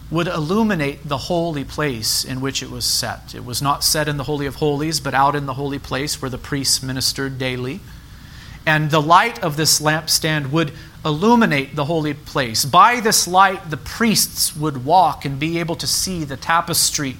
[0.10, 3.36] would illuminate the holy place in which it was set.
[3.36, 6.22] It was not set in the Holy of Holies, but out in the holy place
[6.22, 7.82] where the priests ministered daily.
[8.68, 10.74] And the light of this lampstand would
[11.06, 12.66] illuminate the holy place.
[12.66, 17.16] By this light, the priests would walk and be able to see the tapestry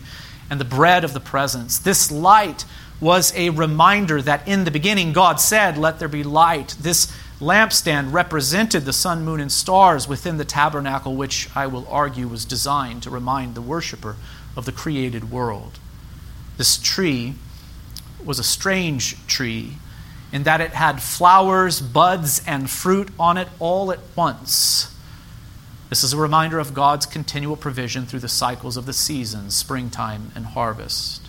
[0.50, 1.80] and the bread of the presence.
[1.80, 2.66] This light
[3.00, 6.76] was a reminder that in the beginning God said, Let there be light.
[6.82, 12.28] This lampstand represented the sun, moon, and stars within the tabernacle, which I will argue
[12.28, 14.18] was designed to remind the worshiper
[14.58, 15.80] of the created world.
[16.58, 17.36] This tree
[18.22, 19.78] was a strange tree
[20.32, 24.94] in that it had flowers, buds, and fruit on it all at once.
[25.90, 30.32] This is a reminder of God's continual provision through the cycles of the seasons, springtime
[30.36, 31.28] and harvest.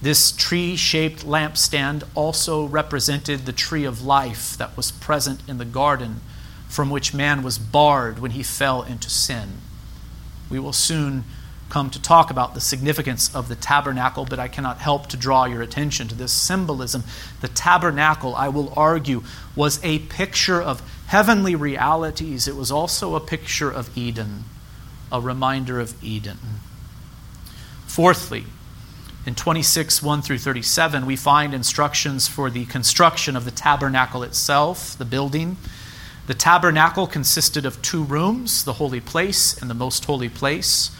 [0.00, 5.64] This tree shaped lampstand also represented the tree of life that was present in the
[5.64, 6.20] garden
[6.68, 9.58] from which man was barred when he fell into sin.
[10.48, 11.24] We will soon
[11.72, 15.46] come to talk about the significance of the tabernacle, but I cannot help to draw
[15.46, 17.02] your attention to this symbolism.
[17.40, 19.22] The tabernacle, I will argue,
[19.56, 22.46] was a picture of heavenly realities.
[22.46, 24.44] It was also a picture of Eden,
[25.10, 26.36] a reminder of Eden.
[27.86, 28.44] Fourthly,
[29.24, 34.98] In 26, 1 through 37, we find instructions for the construction of the tabernacle itself,
[34.98, 35.56] the building.
[36.26, 40.90] The tabernacle consisted of two rooms, the holy place and the most holy place,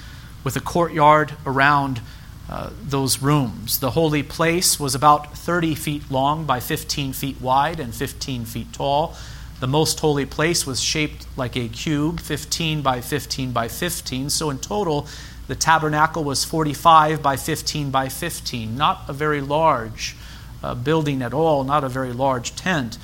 [0.44, 2.00] with a courtyard around
[2.48, 3.78] uh, those rooms.
[3.78, 8.72] The holy place was about 30 feet long by 15 feet wide and 15 feet
[8.72, 9.14] tall.
[9.60, 14.28] The most holy place was shaped like a cube, 15 by 15 by 15.
[14.30, 15.06] So in total,
[15.46, 18.76] the tabernacle was 45 by 15 by 15.
[18.76, 20.16] Not a very large
[20.62, 22.98] uh, building at all, not a very large tent.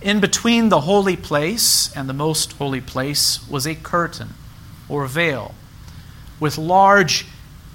[0.00, 4.30] In between the holy place and the most holy place was a curtain
[4.88, 5.54] or veil
[6.40, 7.26] with large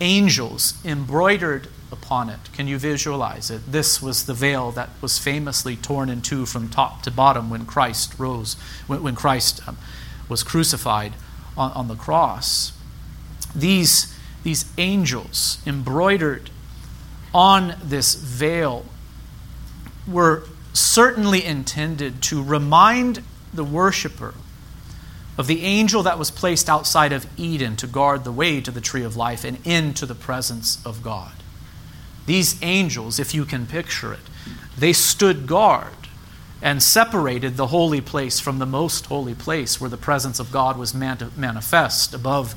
[0.02, 2.40] angels embroidered upon it.
[2.52, 3.72] Can you visualize it?
[3.72, 7.66] This was the veil that was famously torn in two from top to bottom when
[7.66, 8.56] Christ rose,
[8.88, 9.78] when, when Christ um,
[10.28, 11.14] was crucified
[11.56, 12.74] on, on the cross.
[13.56, 16.50] These, these angels embroidered
[17.34, 18.86] on this veil
[20.08, 23.24] were certainly intended to remind
[23.54, 24.34] the worshiper
[25.38, 28.82] of the angel that was placed outside of Eden to guard the way to the
[28.82, 31.34] tree of life and into the presence of God.
[32.26, 34.20] These angels, if you can picture it,
[34.78, 35.94] they stood guard
[36.62, 40.78] and separated the holy place from the most holy place where the presence of God
[40.78, 42.56] was manifest above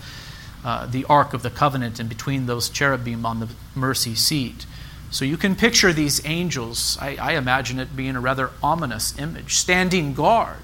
[0.64, 4.67] uh, the Ark of the Covenant and between those cherubim on the mercy seat.
[5.11, 9.55] So you can picture these angels, I, I imagine it being a rather ominous image,
[9.55, 10.62] standing guard,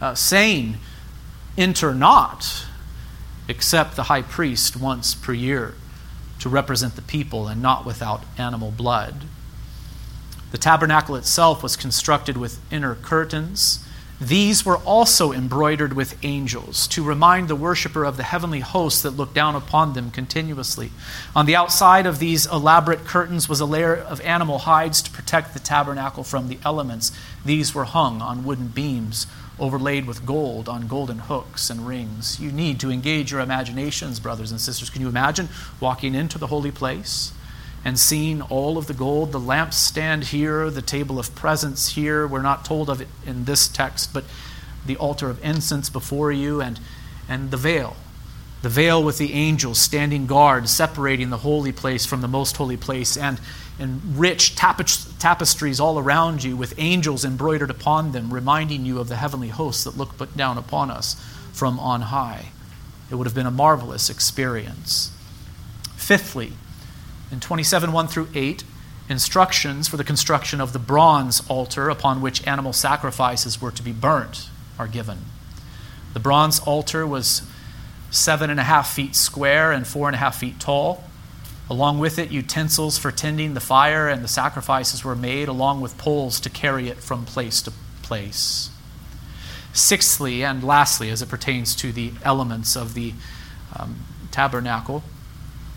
[0.00, 0.78] uh, saying,
[1.58, 2.64] enter not
[3.48, 5.74] except the high priest once per year
[6.38, 9.24] to represent the people and not without animal blood.
[10.52, 13.84] The tabernacle itself was constructed with inner curtains.
[14.20, 19.10] These were also embroidered with angels to remind the worshiper of the heavenly hosts that
[19.10, 20.90] looked down upon them continuously.
[21.36, 25.54] On the outside of these elaborate curtains was a layer of animal hides to protect
[25.54, 27.12] the tabernacle from the elements.
[27.44, 29.26] These were hung on wooden beams
[29.58, 32.38] overlaid with gold on golden hooks and rings.
[32.40, 34.90] You need to engage your imaginations, brothers and sisters.
[34.90, 35.48] Can you imagine
[35.80, 37.32] walking into the holy place
[37.84, 42.26] and seeing all of the gold, the lampstand here, the table of presence here?
[42.26, 44.24] We're not told of it in this text, but
[44.86, 46.78] the altar of incense before you and,
[47.28, 47.96] and the veil.
[48.62, 52.76] The veil with the angels standing guard, separating the holy place from the most holy
[52.76, 53.40] place, and
[53.78, 59.16] and rich tapestries all around you with angels embroidered upon them, reminding you of the
[59.16, 61.14] heavenly hosts that look down upon us
[61.52, 62.46] from on high.
[63.10, 65.12] It would have been a marvelous experience.
[65.96, 66.52] Fifthly,
[67.30, 68.64] in 27 1 through 8,
[69.08, 73.92] instructions for the construction of the bronze altar upon which animal sacrifices were to be
[73.92, 75.18] burnt are given.
[76.14, 77.42] The bronze altar was
[78.10, 81.04] seven and a half feet square and four and a half feet tall.
[81.70, 85.98] Along with it, utensils for tending the fire and the sacrifices were made, along with
[85.98, 88.70] poles to carry it from place to place.
[89.74, 93.12] Sixthly, and lastly, as it pertains to the elements of the
[93.78, 93.98] um,
[94.30, 95.02] tabernacle,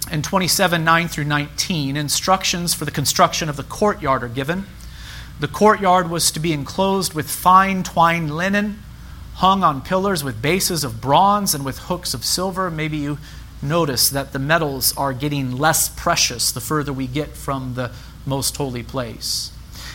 [0.09, 4.65] in 27 9 through 19, instructions for the construction of the courtyard are given.
[5.39, 8.81] The courtyard was to be enclosed with fine twined linen,
[9.35, 12.71] hung on pillars with bases of bronze and with hooks of silver.
[12.71, 13.17] Maybe you
[13.61, 17.91] notice that the metals are getting less precious the further we get from the
[18.25, 19.51] most holy place.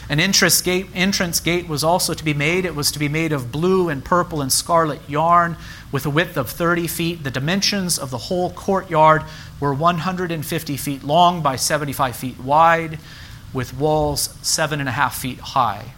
[0.09, 2.65] An entrance gate, entrance gate was also to be made.
[2.65, 5.57] It was to be made of blue and purple and scarlet yarn
[5.91, 7.25] with a width of 30 feet.
[7.25, 9.25] The dimensions of the whole courtyard
[9.59, 13.01] were 150 feet long by 75 feet wide,
[13.53, 15.95] with walls seven and a half feet high.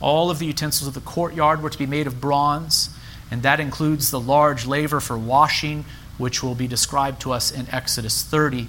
[0.00, 2.88] All of the utensils of the courtyard were to be made of bronze,
[3.30, 5.84] and that includes the large laver for washing,
[6.18, 8.68] which will be described to us in Exodus 30,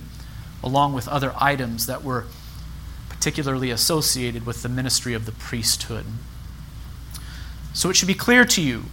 [0.63, 2.25] along with other items that were
[3.09, 6.05] particularly associated with the ministry of the priesthood.
[7.73, 8.85] So it should be clear to you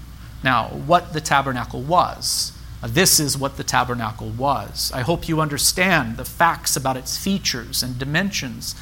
[0.42, 2.52] now what the tabernacle was.
[2.82, 4.90] This is what the tabernacle was.
[4.92, 8.74] I hope you understand the facts about its features and dimensions.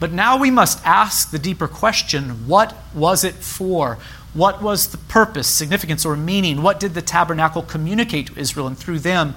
[0.00, 3.98] But now we must ask the deeper question what was it for?
[4.34, 6.62] What was the purpose, significance, or meaning?
[6.62, 9.34] What did the tabernacle communicate to Israel and through them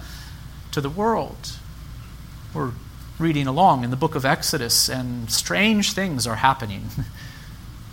[0.71, 1.57] to the world?
[2.53, 2.71] We're
[3.19, 6.89] reading along in the book of Exodus, and strange things are happening.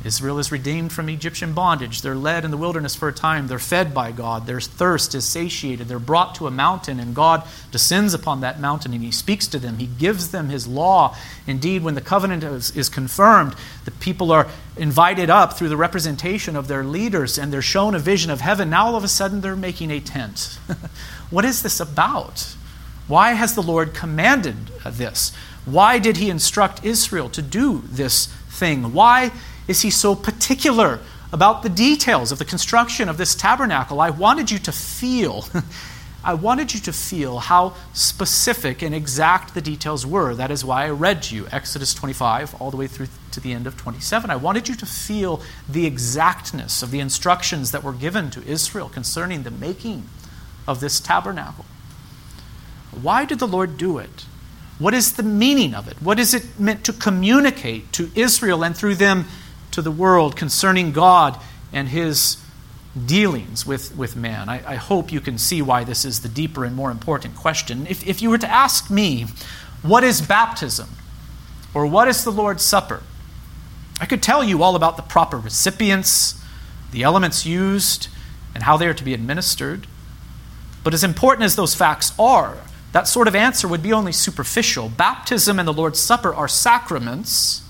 [0.04, 2.02] Israel is redeemed from Egyptian bondage.
[2.02, 3.46] They're led in the wilderness for a time.
[3.46, 4.46] They're fed by God.
[4.46, 5.88] Their thirst is satiated.
[5.88, 9.58] They're brought to a mountain, and God descends upon that mountain and He speaks to
[9.58, 9.78] them.
[9.78, 11.16] He gives them His law.
[11.46, 16.56] Indeed, when the covenant is, is confirmed, the people are invited up through the representation
[16.56, 18.70] of their leaders, and they're shown a vision of heaven.
[18.70, 20.58] Now, all of a sudden, they're making a tent.
[21.30, 22.54] what is this about?
[23.08, 25.32] Why has the Lord commanded this?
[25.64, 28.92] Why did he instruct Israel to do this thing?
[28.92, 29.32] Why
[29.68, 31.00] is he so particular
[31.32, 34.00] about the details of the construction of this tabernacle?
[34.00, 35.46] I wanted you to feel.
[36.24, 40.34] I wanted you to feel how specific and exact the details were.
[40.34, 43.52] That is why I read to you Exodus 25 all the way through to the
[43.52, 44.30] end of 27.
[44.30, 48.88] I wanted you to feel the exactness of the instructions that were given to Israel
[48.88, 50.04] concerning the making
[50.68, 51.64] of this tabernacle.
[53.00, 54.26] Why did the Lord do it?
[54.78, 56.00] What is the meaning of it?
[56.00, 59.26] What is it meant to communicate to Israel and through them
[59.72, 61.38] to the world concerning God
[61.72, 62.42] and His
[63.06, 64.48] dealings with, with man?
[64.48, 67.86] I, I hope you can see why this is the deeper and more important question.
[67.88, 69.26] If, if you were to ask me,
[69.82, 70.88] what is baptism?
[71.74, 73.02] Or what is the Lord's Supper?
[74.00, 76.42] I could tell you all about the proper recipients,
[76.90, 78.08] the elements used,
[78.54, 79.86] and how they are to be administered.
[80.84, 82.58] But as important as those facts are,
[82.92, 84.88] that sort of answer would be only superficial.
[84.88, 87.61] Baptism and the Lord's Supper are sacraments.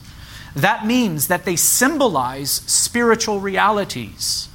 [0.55, 4.49] That means that they symbolize spiritual realities.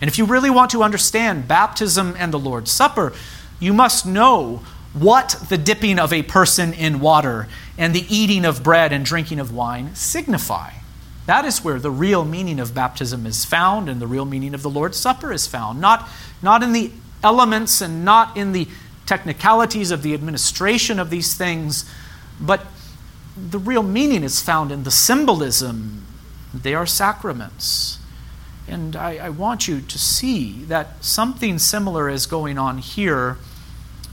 [0.00, 3.12] And if you really want to understand baptism and the Lord's Supper,
[3.58, 4.62] you must know
[4.92, 9.40] what the dipping of a person in water and the eating of bread and drinking
[9.40, 10.70] of wine signify.
[11.26, 14.62] That is where the real meaning of baptism is found and the real meaning of
[14.62, 15.80] the Lord's Supper is found.
[15.80, 16.08] Not,
[16.42, 16.90] not in the
[17.22, 18.68] elements and not in the
[19.04, 21.90] technicalities of the administration of these things,
[22.40, 22.66] but
[23.50, 26.06] the real meaning is found in the symbolism.
[26.54, 27.98] They are sacraments.
[28.66, 33.38] And I, I, want you to see that something similar is going on here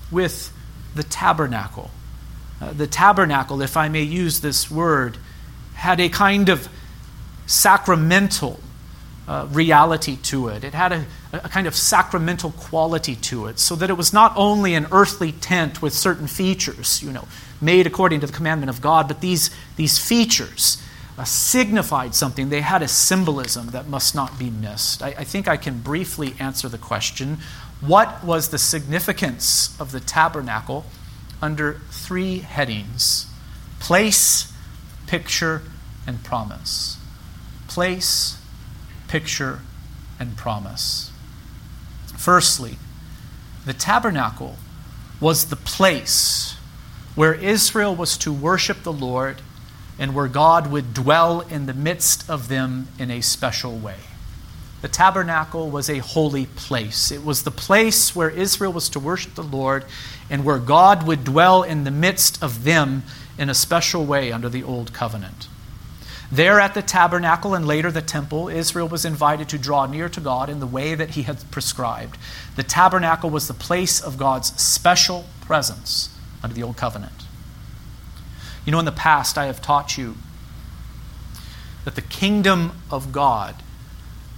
[0.09, 0.53] with
[0.95, 1.91] the tabernacle.
[2.61, 5.17] Uh, the tabernacle, if I may use this word,
[5.73, 6.69] had a kind of
[7.47, 8.61] sacramental
[9.27, 10.63] uh, reality to it.
[10.63, 14.33] It had a, a kind of sacramental quality to it, so that it was not
[14.37, 17.27] only an earthly tent with certain features, you know,
[17.61, 20.81] made according to the commandment of God, but these, these features
[21.17, 22.49] uh, signified something.
[22.49, 25.01] They had a symbolism that must not be missed.
[25.01, 27.37] I, I think I can briefly answer the question
[27.81, 30.85] what was the significance of the tabernacle
[31.41, 33.27] under three headings
[33.79, 34.51] place,
[35.07, 35.61] picture,
[36.07, 36.97] and promise?
[37.67, 38.39] Place,
[39.07, 39.59] picture,
[40.19, 41.11] and promise.
[42.17, 42.77] Firstly,
[43.65, 44.55] the tabernacle
[45.19, 46.54] was the place
[47.15, 49.41] where Israel was to worship the Lord
[49.97, 53.95] and where God would dwell in the midst of them in a special way.
[54.81, 57.11] The tabernacle was a holy place.
[57.11, 59.85] It was the place where Israel was to worship the Lord
[60.29, 63.03] and where God would dwell in the midst of them
[63.37, 65.47] in a special way under the old covenant.
[66.31, 70.19] There at the tabernacle and later the temple, Israel was invited to draw near to
[70.19, 72.17] God in the way that he had prescribed.
[72.55, 76.14] The tabernacle was the place of God's special presence
[76.45, 77.25] under the old covenant.
[78.65, 80.15] You know, in the past, I have taught you
[81.83, 83.61] that the kingdom of God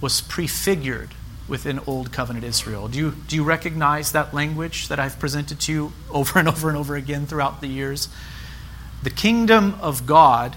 [0.00, 1.10] was prefigured
[1.46, 2.88] within Old Covenant Israel.
[2.88, 6.68] Do you, do you recognize that language that I've presented to you over and over
[6.68, 8.08] and over again throughout the years?
[9.02, 10.56] The kingdom of God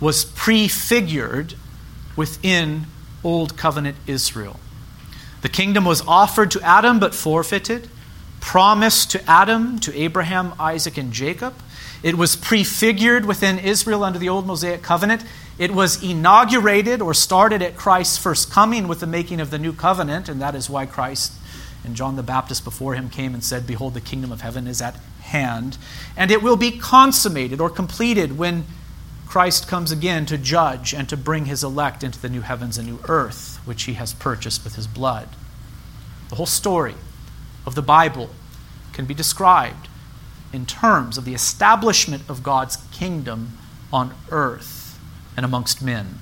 [0.00, 1.54] was prefigured
[2.16, 2.86] within
[3.24, 4.60] Old Covenant Israel.
[5.42, 7.88] The kingdom was offered to Adam but forfeited,
[8.40, 11.54] promised to Adam, to Abraham, Isaac, and Jacob.
[12.02, 15.24] It was prefigured within Israel under the Old Mosaic covenant.
[15.58, 19.72] It was inaugurated or started at Christ's first coming with the making of the new
[19.72, 21.32] covenant, and that is why Christ
[21.84, 24.80] and John the Baptist before him came and said, Behold, the kingdom of heaven is
[24.80, 25.76] at hand.
[26.16, 28.64] And it will be consummated or completed when
[29.26, 32.88] Christ comes again to judge and to bring his elect into the new heavens and
[32.88, 35.28] new earth, which he has purchased with his blood.
[36.28, 36.94] The whole story
[37.68, 38.30] of the Bible
[38.92, 39.86] can be described
[40.52, 43.56] in terms of the establishment of God's kingdom
[43.92, 44.98] on earth
[45.36, 46.18] and amongst men.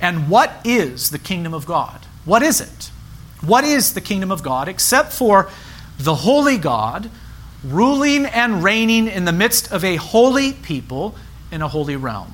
[0.00, 2.06] And what is the kingdom of God?
[2.24, 2.90] What is it?
[3.44, 5.50] What is the kingdom of God except for
[5.98, 7.10] the holy God
[7.64, 11.14] ruling and reigning in the midst of a holy people
[11.50, 12.32] in a holy realm.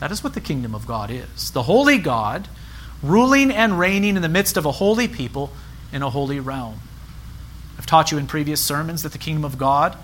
[0.00, 1.50] That is what the kingdom of God is.
[1.50, 2.48] The holy God
[3.02, 5.52] ruling and reigning in the midst of a holy people
[5.92, 6.80] in a holy realm.
[7.90, 9.98] Taught you in previous sermons that the kingdom of God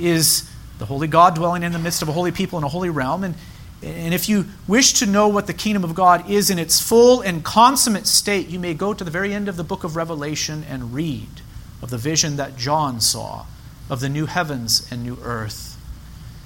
[0.00, 2.90] is the holy God dwelling in the midst of a holy people in a holy
[2.90, 3.22] realm.
[3.22, 3.36] And,
[3.84, 7.20] and if you wish to know what the kingdom of God is in its full
[7.20, 10.64] and consummate state, you may go to the very end of the book of Revelation
[10.68, 11.28] and read
[11.80, 13.46] of the vision that John saw
[13.88, 15.80] of the new heavens and new earth.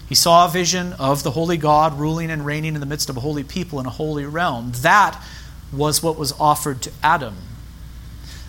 [0.07, 3.17] He saw a vision of the holy God ruling and reigning in the midst of
[3.17, 4.73] a holy people in a holy realm.
[4.83, 5.19] That
[5.73, 7.37] was what was offered to Adam.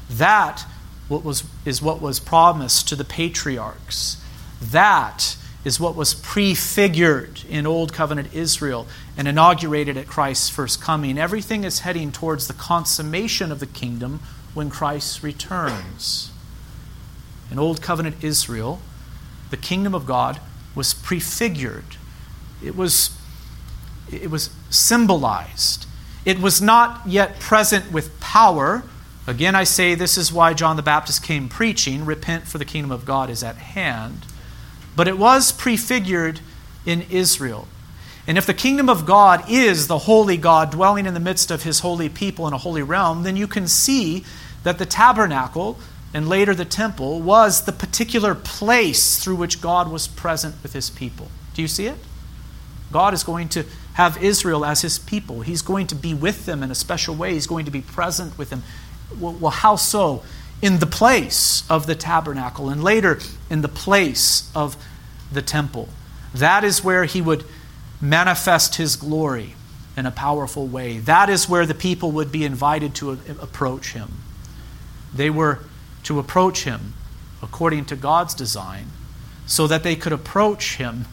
[0.10, 0.66] That
[1.14, 4.18] what was, is what was promised to the patriarchs.
[4.60, 11.18] That is what was prefigured in Old Covenant Israel and inaugurated at Christ's first coming.
[11.18, 14.20] Everything is heading towards the consummation of the kingdom
[14.54, 16.32] when Christ returns.
[17.52, 18.82] In Old Covenant Israel,
[19.52, 20.40] the kingdom of God
[20.74, 21.86] was prefigured.
[22.64, 23.16] It was,
[24.12, 25.86] it was symbolized.
[26.26, 28.84] It was not yet present with power.
[29.26, 32.92] Again, I say this is why John the Baptist came preaching repent, for the kingdom
[32.92, 34.26] of God is at hand.
[34.96, 36.42] But it was prefigured
[36.86, 37.68] in Israel.
[38.28, 41.64] And if the kingdom of God is the holy God dwelling in the midst of
[41.64, 44.24] his holy people in a holy realm, then you can see
[44.64, 45.78] that the tabernacle
[46.14, 50.90] and later the temple was the particular place through which God was present with his
[50.90, 51.30] people.
[51.54, 51.98] Do you see it?
[52.92, 53.66] God is going to
[53.96, 55.42] have Israel as his people.
[55.42, 57.34] He's going to be with them in a special way.
[57.34, 58.64] He's going to be present with them.
[59.20, 60.24] Well, how so?
[60.62, 64.78] In the place of the tabernacle and later in the place of
[65.32, 65.90] the temple.
[66.34, 67.44] That is where he would
[68.00, 69.56] manifest his glory
[69.96, 70.98] in a powerful way.
[71.00, 74.14] That is where the people would be invited to approach him.
[75.14, 75.60] They were
[76.04, 76.94] to approach him
[77.42, 78.88] according to God's design
[79.46, 81.06] so that they could approach him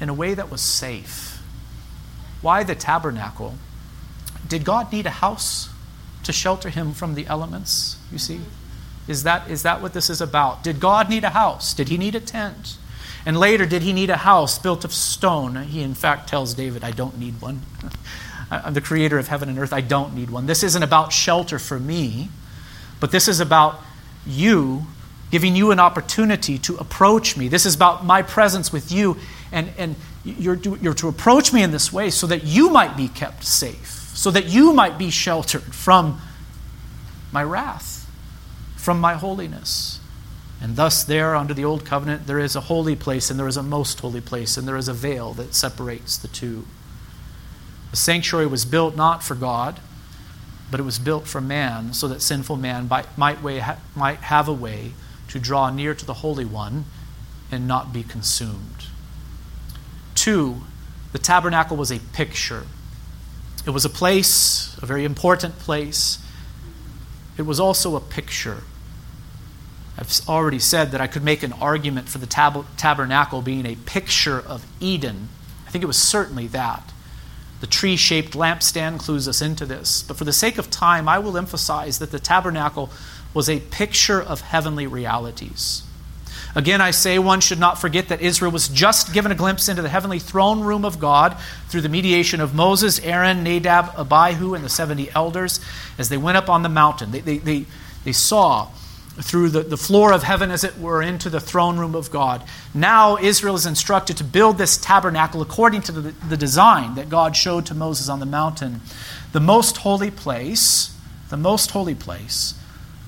[0.00, 1.40] in a way that was safe.
[2.42, 3.54] Why the tabernacle?
[4.46, 5.70] Did God need a house
[6.26, 7.96] to shelter him from the elements?
[8.12, 8.40] You see?
[9.08, 10.62] Is that, is that what this is about?
[10.62, 11.72] Did God need a house?
[11.74, 12.76] Did he need a tent?
[13.24, 15.56] And later, did he need a house built of stone?
[15.64, 17.62] He, in fact, tells David, I don't need one.
[18.50, 19.72] I'm the creator of heaven and earth.
[19.72, 20.46] I don't need one.
[20.46, 22.28] This isn't about shelter for me,
[23.00, 23.80] but this is about
[24.24, 24.86] you
[25.30, 27.48] giving you an opportunity to approach me.
[27.48, 29.16] This is about my presence with you,
[29.50, 33.08] and, and you're, you're to approach me in this way so that you might be
[33.08, 36.20] kept safe, so that you might be sheltered from
[37.30, 38.10] my wrath,
[38.74, 40.00] from my holiness.
[40.58, 43.58] And thus, there under the Old Covenant, there is a holy place and there is
[43.58, 46.64] a most holy place, and there is a veil that separates the two.
[47.90, 49.80] The sanctuary was built not for God,
[50.70, 54.92] but it was built for man, so that sinful man might, have a way
[55.28, 56.86] to draw near to the Holy One
[57.52, 58.86] and not be consumed.
[60.14, 60.62] Two,
[61.12, 62.66] the tabernacle was a picture.
[63.66, 66.18] It was a place, a very important place.
[67.36, 68.62] It was also a picture.
[69.98, 73.74] I've already said that I could make an argument for the tab- tabernacle being a
[73.74, 75.28] picture of Eden.
[75.66, 76.92] I think it was certainly that.
[77.60, 80.02] The tree shaped lampstand clues us into this.
[80.02, 82.90] But for the sake of time, I will emphasize that the tabernacle
[83.34, 85.82] was a picture of heavenly realities.
[86.56, 89.82] Again, I say one should not forget that Israel was just given a glimpse into
[89.82, 91.36] the heavenly throne room of God
[91.68, 95.60] through the mediation of Moses, Aaron, Nadab, Abihu, and the 70 elders
[95.98, 97.10] as they went up on the mountain.
[97.10, 97.66] They, they, they,
[98.04, 98.70] they saw
[99.20, 102.42] through the, the floor of heaven, as it were, into the throne room of God.
[102.72, 107.36] Now Israel is instructed to build this tabernacle according to the, the design that God
[107.36, 108.80] showed to Moses on the mountain.
[109.32, 110.96] The most holy place,
[111.28, 112.54] the most holy place,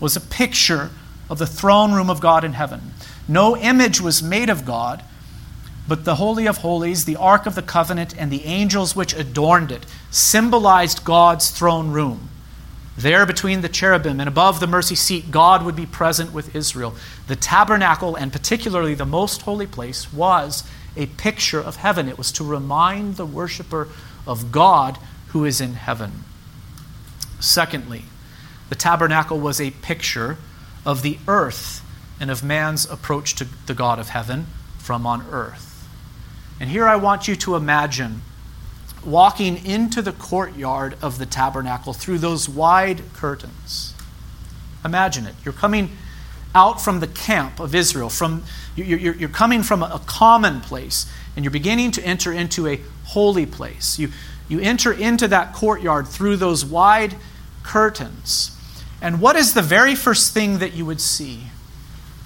[0.01, 0.91] was a picture
[1.31, 2.93] of the throne room of God in heaven.
[3.29, 5.05] No image was made of God,
[5.87, 9.71] but the Holy of Holies, the Ark of the Covenant, and the angels which adorned
[9.71, 12.31] it symbolized God's throne room.
[12.97, 16.95] There, between the cherubim and above the mercy seat, God would be present with Israel.
[17.29, 20.65] The tabernacle, and particularly the most holy place, was
[20.97, 22.09] a picture of heaven.
[22.09, 23.89] It was to remind the worshiper
[24.27, 24.99] of God
[25.29, 26.25] who is in heaven.
[27.39, 28.05] Secondly,
[28.69, 30.37] the tabernacle was a picture
[30.85, 31.85] of the earth
[32.21, 34.47] and of man's approach to the God of heaven
[34.79, 35.87] from on earth.
[36.61, 38.23] And here I want you to imagine
[39.05, 43.95] walking into the courtyard of the tabernacle through those wide curtains.
[44.85, 45.35] Imagine it.
[45.45, 45.91] You're coming
[46.55, 48.43] out from the camp of Israel, from,
[48.75, 53.47] you're, you're coming from a common place, and you're beginning to enter into a holy
[53.47, 53.99] place.
[53.99, 54.11] You,
[54.49, 57.15] you enter into that courtyard through those wide
[57.63, 58.51] curtains.
[59.01, 61.43] And what is the very first thing that you would see?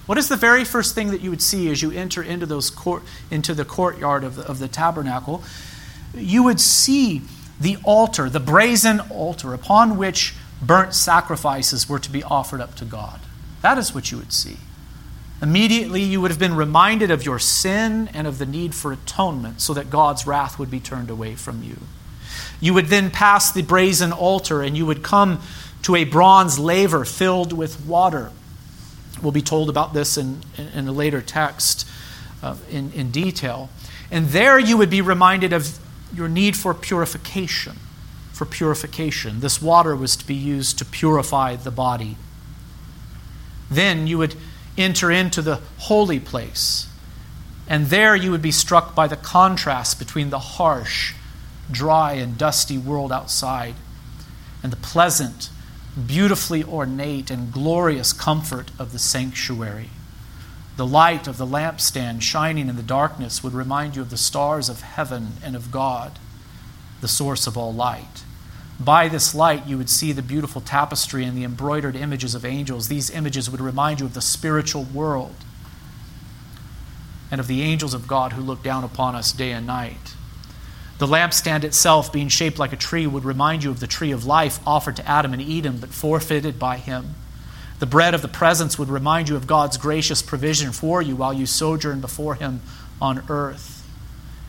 [0.06, 2.70] What is the very first thing that you would see as you enter into, those
[2.70, 5.42] court, into the courtyard of the, of the tabernacle?
[6.14, 7.22] you would see
[7.60, 12.84] the altar, the brazen altar upon which burnt sacrifices were to be offered up to
[12.84, 13.20] God.
[13.62, 14.56] That is what you would see.
[15.40, 19.60] Immediately, you would have been reminded of your sin and of the need for atonement
[19.60, 21.78] so that God's wrath would be turned away from you.
[22.60, 25.40] You would then pass the brazen altar and you would come
[25.82, 28.30] to a bronze laver filled with water.
[29.22, 30.42] We'll be told about this in,
[30.74, 31.86] in a later text
[32.42, 33.70] uh, in, in detail.
[34.10, 35.78] And there you would be reminded of
[36.14, 37.76] your need for purification.
[38.32, 39.40] For purification.
[39.40, 42.16] This water was to be used to purify the body.
[43.70, 44.34] Then you would
[44.76, 46.88] enter into the holy place.
[47.68, 51.14] And there you would be struck by the contrast between the harsh,
[51.70, 53.74] dry, and dusty world outside
[54.62, 55.50] and the pleasant,
[56.06, 59.90] beautifully ornate, and glorious comfort of the sanctuary.
[60.76, 64.68] The light of the lampstand shining in the darkness would remind you of the stars
[64.68, 66.18] of heaven and of God,
[67.00, 68.24] the source of all light.
[68.80, 72.88] By this light, you would see the beautiful tapestry and the embroidered images of angels.
[72.88, 75.34] These images would remind you of the spiritual world
[77.30, 80.14] and of the angels of God who look down upon us day and night.
[81.02, 84.24] The lampstand itself, being shaped like a tree, would remind you of the tree of
[84.24, 87.16] life offered to Adam and Eden, but forfeited by him.
[87.80, 91.32] The bread of the presence would remind you of God's gracious provision for you while
[91.32, 92.60] you sojourn before him
[93.00, 93.81] on earth.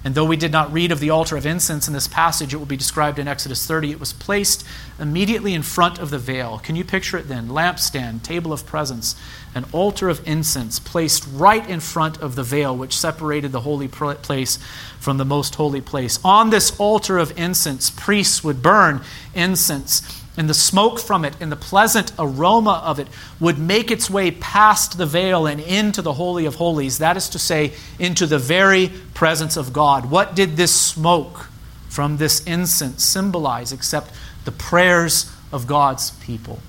[0.03, 2.57] And though we did not read of the altar of incense in this passage, it
[2.57, 3.91] will be described in Exodus 30.
[3.91, 4.65] It was placed
[4.99, 6.59] immediately in front of the veil.
[6.59, 7.47] Can you picture it then?
[7.47, 9.15] Lampstand, table of presence,
[9.55, 13.87] an altar of incense placed right in front of the veil, which separated the holy
[13.87, 14.59] place
[14.99, 16.19] from the most holy place.
[16.25, 19.01] On this altar of incense, priests would burn
[19.33, 23.07] incense and the smoke from it and the pleasant aroma of it
[23.39, 27.29] would make its way past the veil and into the Holy of Holies, that is
[27.29, 30.09] to say, into the very presence of God.
[30.09, 31.49] What did this smoke
[31.87, 34.11] from this incense symbolize except
[34.45, 36.59] the prayers of God's people?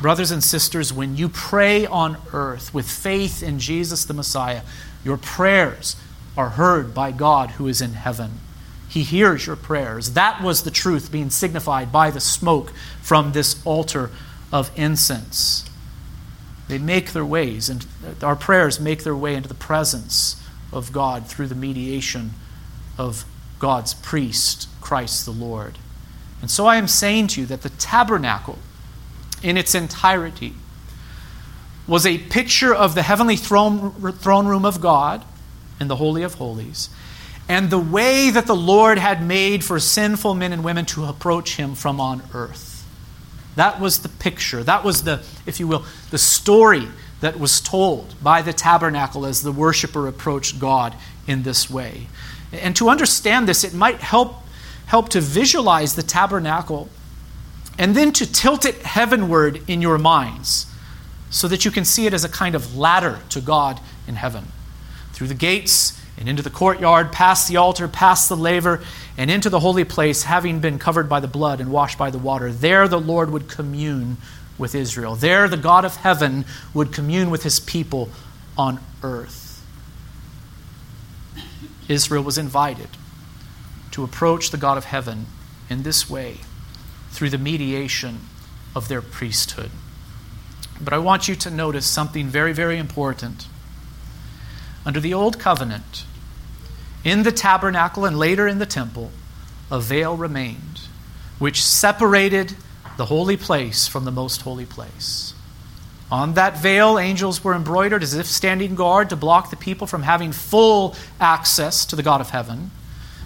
[0.00, 4.62] Brothers and sisters, when you pray on earth with faith in Jesus the Messiah,
[5.04, 5.96] your prayers
[6.36, 8.40] are heard by God who is in heaven.
[8.90, 10.14] He hears your prayers.
[10.14, 14.10] That was the truth being signified by the smoke from this altar
[14.52, 15.64] of incense.
[16.66, 17.86] They make their ways, and
[18.20, 22.32] our prayers make their way into the presence of God through the mediation
[22.98, 23.24] of
[23.60, 25.78] God's priest, Christ the Lord.
[26.42, 28.58] And so I am saying to you that the tabernacle
[29.40, 30.54] in its entirety
[31.86, 35.24] was a picture of the heavenly throne, throne room of God
[35.80, 36.88] in the Holy of Holies
[37.50, 41.56] and the way that the Lord had made for sinful men and women to approach
[41.56, 42.86] Him from on earth.
[43.56, 44.62] That was the picture.
[44.62, 46.86] That was the, if you will, the story
[47.20, 50.94] that was told by the tabernacle as the worshiper approached God
[51.26, 52.06] in this way.
[52.52, 54.36] And to understand this, it might help,
[54.86, 56.88] help to visualize the tabernacle
[57.76, 60.66] and then to tilt it heavenward in your minds
[61.30, 64.46] so that you can see it as a kind of ladder to God in heaven.
[65.14, 68.82] Through the gates, and into the courtyard, past the altar, past the laver,
[69.16, 72.18] and into the holy place, having been covered by the blood and washed by the
[72.18, 72.52] water.
[72.52, 74.18] There the Lord would commune
[74.58, 75.16] with Israel.
[75.16, 76.44] There the God of heaven
[76.74, 78.10] would commune with his people
[78.56, 79.66] on earth.
[81.88, 82.88] Israel was invited
[83.92, 85.26] to approach the God of heaven
[85.70, 86.36] in this way
[87.10, 88.20] through the mediation
[88.76, 89.70] of their priesthood.
[90.80, 93.46] But I want you to notice something very, very important.
[94.86, 96.04] Under the Old Covenant,
[97.04, 99.10] in the tabernacle and later in the temple,
[99.70, 100.80] a veil remained,
[101.38, 102.54] which separated
[102.96, 105.34] the holy place from the most holy place.
[106.10, 110.02] On that veil, angels were embroidered as if standing guard to block the people from
[110.02, 112.72] having full access to the God of heaven.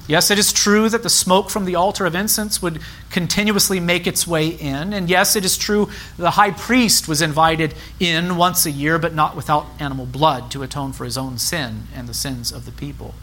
[0.07, 4.07] Yes, it is true that the smoke from the altar of incense would continuously make
[4.07, 4.93] its way in.
[4.93, 9.15] And yes, it is true the high priest was invited in once a year, but
[9.15, 12.73] not without animal blood to atone for his own sin and the sins of the
[12.73, 13.15] people.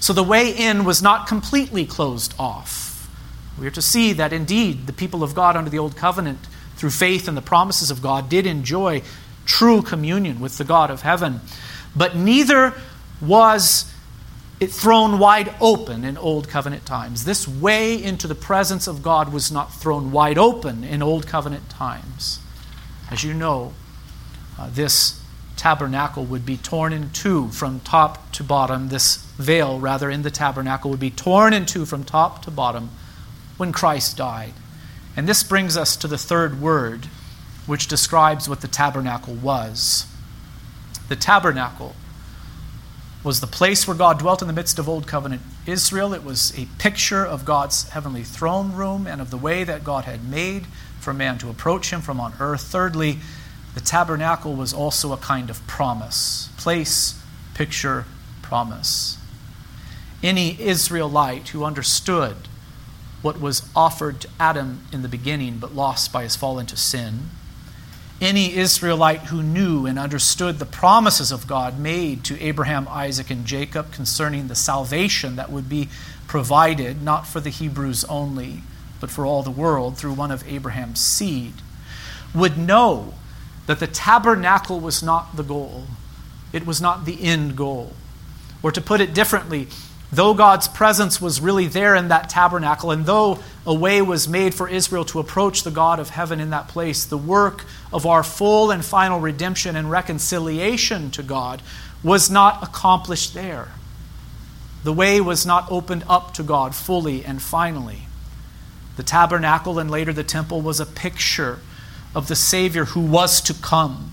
[0.00, 3.08] So the way in was not completely closed off.
[3.58, 6.40] We are to see that indeed the people of God under the Old Covenant,
[6.76, 9.02] through faith in the promises of God, did enjoy
[9.46, 11.40] true communion with the God of heaven.
[11.94, 12.74] But neither
[13.20, 13.92] was
[14.60, 17.24] it thrown wide open in Old Covenant times.
[17.24, 21.68] This way into the presence of God was not thrown wide open in Old Covenant
[21.70, 22.40] times.
[23.10, 23.72] As you know,
[24.58, 25.20] uh, this
[25.56, 28.88] tabernacle would be torn in two from top to bottom.
[28.88, 32.90] This veil, rather, in the tabernacle would be torn in two from top to bottom
[33.56, 34.52] when Christ died.
[35.16, 37.06] And this brings us to the third word,
[37.66, 40.06] which describes what the tabernacle was.
[41.08, 41.94] The tabernacle
[43.22, 46.12] was the place where God dwelt in the midst of Old Covenant Israel.
[46.12, 50.04] It was a picture of God's heavenly throne room and of the way that God
[50.04, 50.66] had made
[51.00, 52.62] for man to approach him from on earth.
[52.62, 53.18] Thirdly,
[53.74, 57.20] the tabernacle was also a kind of promise place,
[57.54, 58.06] picture,
[58.40, 59.18] promise.
[60.22, 62.36] Any Israelite who understood
[63.20, 67.30] what was offered to Adam in the beginning but lost by his fall into sin,
[68.20, 73.44] any Israelite who knew and understood the promises of God made to Abraham, Isaac, and
[73.44, 75.88] Jacob concerning the salvation that would be
[76.26, 78.62] provided, not for the Hebrews only,
[79.00, 81.54] but for all the world through one of Abraham's seed,
[82.34, 83.14] would know
[83.66, 85.84] that the tabernacle was not the goal,
[86.52, 87.92] it was not the end goal.
[88.62, 89.68] Or to put it differently,
[90.12, 94.54] though God's presence was really there in that tabernacle, and though a way was made
[94.54, 98.22] for Israel to approach the God of heaven in that place, the work of our
[98.22, 101.62] full and final redemption and reconciliation to God
[102.02, 103.68] was not accomplished there.
[104.84, 108.02] The way was not opened up to God fully and finally.
[108.96, 111.58] The tabernacle and later the temple was a picture
[112.14, 114.12] of the Savior who was to come.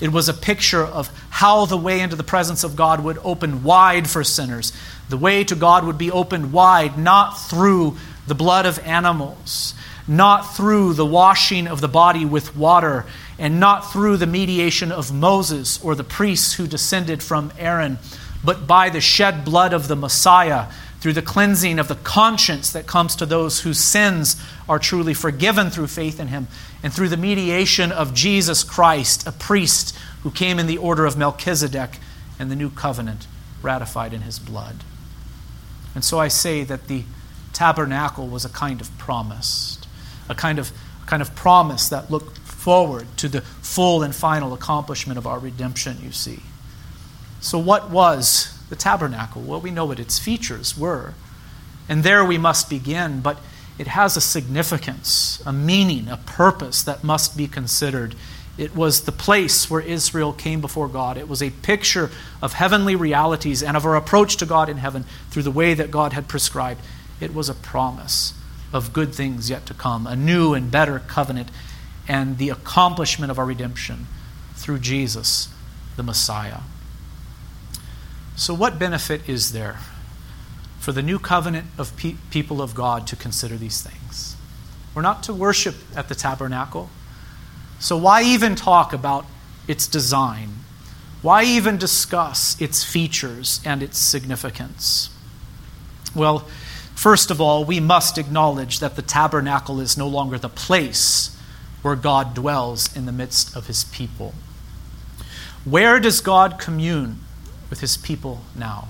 [0.00, 3.64] It was a picture of how the way into the presence of God would open
[3.64, 4.72] wide for sinners.
[5.08, 7.96] The way to God would be opened wide, not through
[8.26, 9.74] the blood of animals,
[10.06, 13.06] not through the washing of the body with water,
[13.38, 17.98] and not through the mediation of Moses or the priests who descended from Aaron,
[18.44, 20.66] but by the shed blood of the Messiah
[21.00, 24.36] through the cleansing of the conscience that comes to those whose sins
[24.68, 26.48] are truly forgiven through faith in him,
[26.82, 31.16] and through the mediation of Jesus Christ, a priest who came in the order of
[31.16, 31.98] Melchizedek
[32.38, 33.26] and the new covenant
[33.62, 34.76] ratified in his blood.
[35.94, 37.04] And so I say that the
[37.52, 39.78] tabernacle was a kind of promise,
[40.28, 40.70] a kind of,
[41.02, 45.38] a kind of promise that looked forward to the full and final accomplishment of our
[45.38, 46.40] redemption, you see.
[47.40, 49.42] So, what was the tabernacle?
[49.42, 51.14] Well, we know what its features were.
[51.88, 53.38] And there we must begin, but
[53.78, 58.14] it has a significance, a meaning, a purpose that must be considered.
[58.58, 61.16] It was the place where Israel came before God.
[61.16, 62.10] It was a picture
[62.42, 65.92] of heavenly realities and of our approach to God in heaven through the way that
[65.92, 66.80] God had prescribed.
[67.20, 68.34] It was a promise
[68.72, 71.50] of good things yet to come, a new and better covenant,
[72.08, 74.06] and the accomplishment of our redemption
[74.54, 75.48] through Jesus,
[75.96, 76.58] the Messiah.
[78.38, 79.80] So, what benefit is there
[80.78, 84.36] for the new covenant of pe- people of God to consider these things?
[84.94, 86.88] We're not to worship at the tabernacle.
[87.80, 89.26] So, why even talk about
[89.66, 90.50] its design?
[91.20, 95.10] Why even discuss its features and its significance?
[96.14, 96.46] Well,
[96.94, 101.36] first of all, we must acknowledge that the tabernacle is no longer the place
[101.82, 104.32] where God dwells in the midst of his people.
[105.64, 107.24] Where does God commune
[107.70, 108.88] with his people now.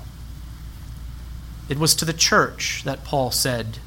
[1.69, 3.79] It was to the church that Paul said,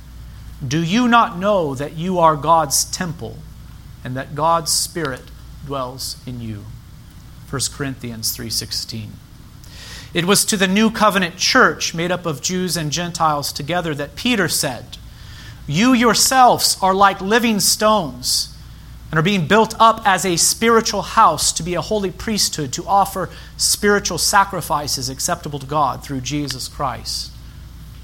[0.65, 3.37] Do you not know that you are God's temple
[4.03, 5.23] and that God's Spirit
[5.65, 6.65] dwells in you?
[7.49, 9.09] 1 Corinthians 3:16.
[10.13, 14.15] It was to the new covenant church made up of Jews and Gentiles together that
[14.15, 14.97] Peter said,
[15.67, 18.55] You yourselves are like living stones
[19.11, 22.85] and are being built up as a spiritual house to be a holy priesthood, to
[22.87, 27.31] offer spiritual sacrifices acceptable to God through Jesus Christ.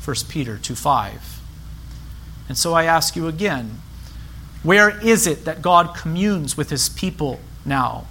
[0.03, 1.39] 1 Peter 2 5.
[2.49, 3.81] And so I ask you again
[4.63, 8.05] where is it that God communes with his people now?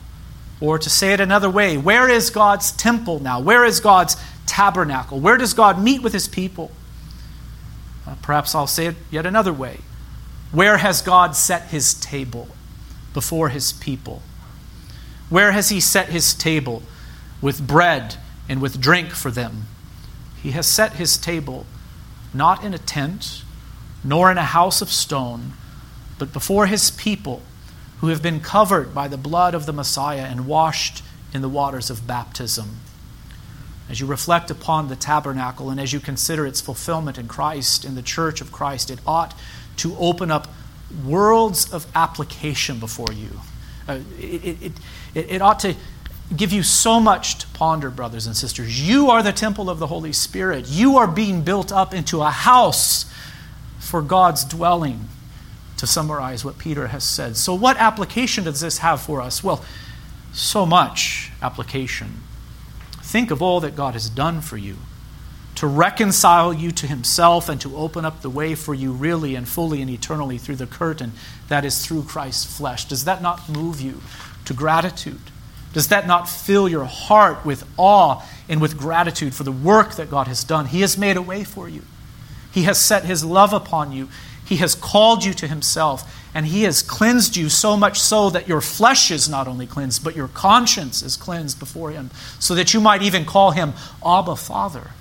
[0.59, 3.41] Or to say it another way, where is God's temple now?
[3.41, 4.17] Where is God's
[4.47, 5.21] tabernacle?
[5.21, 6.71] Where does God meet with his people?
[8.07, 9.81] Uh, perhaps I'll say it yet another way.
[10.51, 12.49] Where has God set his table?
[13.17, 14.21] Before his people?
[15.31, 16.83] Where has he set his table
[17.41, 19.69] with bread and with drink for them?
[20.43, 21.65] He has set his table
[22.35, 23.43] not in a tent,
[24.05, 25.55] nor in a house of stone,
[26.19, 27.41] but before his people
[28.01, 31.03] who have been covered by the blood of the Messiah and washed
[31.33, 32.81] in the waters of baptism.
[33.89, 37.95] As you reflect upon the tabernacle and as you consider its fulfillment in Christ, in
[37.95, 39.33] the church of Christ, it ought
[39.79, 40.49] to open up
[41.05, 43.29] worlds of application before you.
[43.89, 44.73] Uh, it, it,
[45.15, 45.75] it, it ought to
[46.35, 48.89] give you so much to ponder, brothers and sisters.
[48.89, 50.67] You are the temple of the Holy Spirit.
[50.69, 53.11] You are being built up into a house
[53.79, 55.09] for God's dwelling,
[55.77, 57.37] to summarize what Peter has said.
[57.37, 59.45] So, what application does this have for us?
[59.45, 59.65] Well,
[60.33, 62.23] so much application.
[63.03, 64.77] Think of all that God has done for you
[65.57, 69.49] to reconcile you to himself and to open up the way for you really and
[69.49, 71.13] fully and eternally through the curtain
[71.49, 72.85] that is through Christ's flesh.
[72.85, 74.01] Does that not move you
[74.45, 75.21] to gratitude?
[75.73, 80.11] Does that not fill your heart with awe and with gratitude for the work that
[80.11, 80.67] God has done?
[80.67, 81.83] He has made a way for you.
[82.53, 84.09] He has set his love upon you.
[84.45, 88.47] He has called you to himself, and he has cleansed you so much so that
[88.47, 92.73] your flesh is not only cleansed, but your conscience is cleansed before him, so that
[92.73, 93.73] you might even call him
[94.05, 94.93] Abba Father.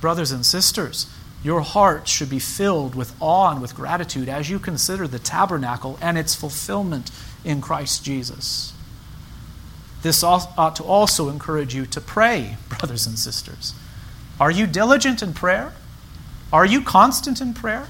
[0.00, 1.06] Brothers and sisters,
[1.42, 5.98] your hearts should be filled with awe and with gratitude as you consider the tabernacle
[6.00, 7.10] and its fulfillment
[7.44, 8.72] in Christ Jesus.
[10.02, 13.74] This ought to also encourage you to pray, brothers and sisters.
[14.38, 15.72] Are you diligent in prayer?
[16.52, 17.88] Are you constant in prayer?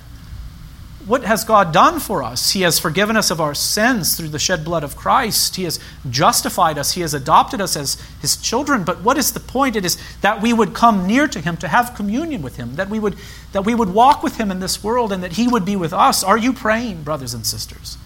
[1.06, 2.50] What has God done for us?
[2.50, 5.56] He has forgiven us of our sins through the shed blood of Christ.
[5.56, 6.92] He has justified us.
[6.92, 8.84] He has adopted us as His children.
[8.84, 9.76] But what is the point?
[9.76, 12.90] It is that we would come near to Him, to have communion with Him, that
[12.90, 13.16] we would,
[13.52, 15.92] that we would walk with Him in this world, and that He would be with
[15.92, 16.22] us.
[16.22, 17.96] Are you praying, brothers and sisters?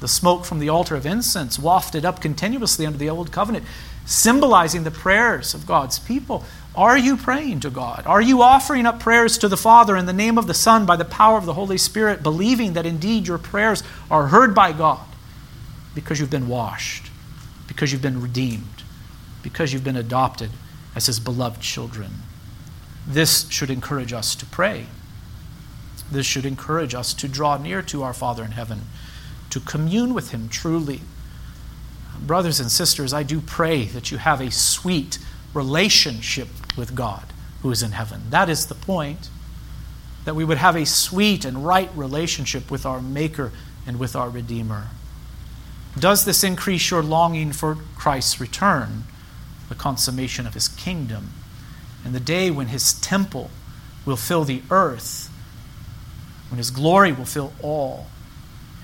[0.00, 3.66] The smoke from the altar of incense wafted up continuously under the old covenant,
[4.06, 6.44] symbolizing the prayers of God's people.
[6.76, 8.06] Are you praying to God?
[8.06, 10.96] Are you offering up prayers to the Father in the name of the Son by
[10.96, 15.04] the power of the Holy Spirit, believing that indeed your prayers are heard by God
[15.94, 17.10] because you've been washed,
[17.66, 18.84] because you've been redeemed,
[19.42, 20.50] because you've been adopted
[20.94, 22.10] as His beloved children?
[23.06, 24.86] This should encourage us to pray.
[26.10, 28.82] This should encourage us to draw near to our Father in heaven,
[29.50, 31.00] to commune with Him truly.
[32.20, 35.18] Brothers and sisters, I do pray that you have a sweet,
[35.54, 37.24] relationship with God
[37.62, 38.22] who is in heaven.
[38.30, 39.28] That is the point.
[40.24, 43.52] That we would have a sweet and right relationship with our Maker
[43.86, 44.88] and with our Redeemer.
[45.98, 49.04] Does this increase your longing for Christ's return,
[49.68, 51.30] the consummation of his kingdom,
[52.04, 53.50] and the day when his temple
[54.04, 55.30] will fill the earth,
[56.48, 58.06] when his glory will fill all,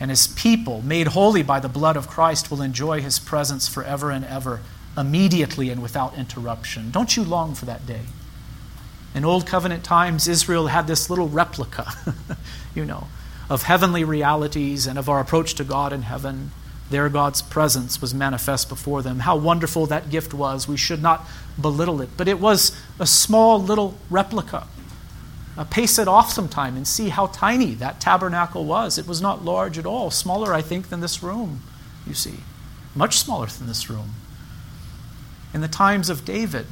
[0.01, 4.11] and his people, made holy by the blood of Christ, will enjoy his presence forever
[4.11, 4.61] and ever?
[4.97, 6.91] Immediately and without interruption.
[6.91, 8.03] Don't you long for that day?
[9.15, 11.93] In Old Covenant times, Israel had this little replica,
[12.75, 13.09] you know,
[13.49, 16.51] of heavenly realities and of our approach to God in heaven.
[16.91, 19.21] There, God's presence was manifest before them.
[19.21, 20.69] How wonderful that gift was.
[20.69, 21.27] We should not
[21.61, 22.11] belittle it.
[22.17, 24.67] But it was a small little replica.
[25.57, 28.99] Uh, pace it off sometime and see how tiny that tabernacle was.
[28.99, 30.11] It was not large at all.
[30.11, 31.63] Smaller, I think, than this room,
[32.07, 32.41] you see.
[32.95, 34.11] Much smaller than this room
[35.57, 36.67] in the times of David.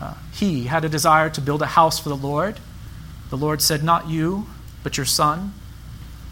[0.00, 2.58] Uh, he had a desire to build a house for the Lord.
[3.28, 4.46] The Lord said, Not you,
[4.82, 5.52] but your son.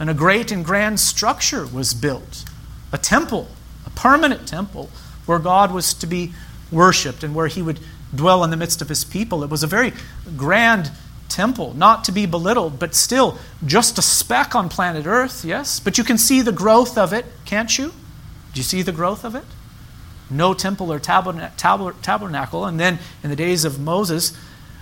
[0.01, 2.47] And a great and grand structure was built
[2.91, 3.49] a temple,
[3.85, 4.89] a permanent temple,
[5.27, 6.33] where God was to be
[6.73, 7.81] worshiped and where he would
[8.15, 9.45] dwell in the midst of his people.
[9.45, 9.93] It was a very
[10.39, 10.91] grand
[11.29, 15.81] temple, not to be belittled, but still just a speck on planet Earth, yes?
[15.81, 17.89] But you can see the growth of it, can't you?
[18.55, 19.45] Do you see the growth of it?
[20.31, 22.65] No temple or tabernacle.
[22.65, 24.37] And then in the days of Moses,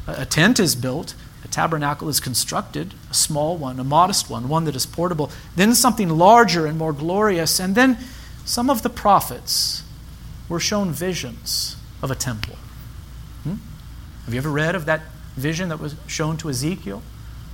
[0.06, 1.14] a tent is built,
[1.44, 5.30] a tabernacle is constructed, a small one, a modest one, one that is portable.
[5.56, 7.60] Then something larger and more glorious.
[7.60, 7.98] And then
[8.44, 9.82] some of the prophets
[10.48, 12.56] were shown visions of a temple.
[13.42, 13.56] Hmm?
[14.24, 15.02] Have you ever read of that
[15.36, 17.02] vision that was shown to Ezekiel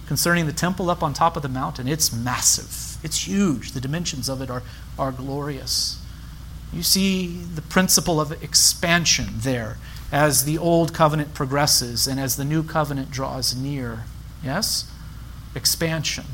[0.07, 1.89] concerning the temple up on top of the mountain?
[1.89, 3.73] It's massive, it's huge.
[3.73, 4.63] The dimensions of it are,
[4.99, 6.00] are glorious.
[6.73, 9.77] You see the principle of expansion there
[10.13, 14.05] as the old covenant progresses and as the new covenant draws near.
[14.43, 14.91] Yes?
[15.55, 16.25] Expansion.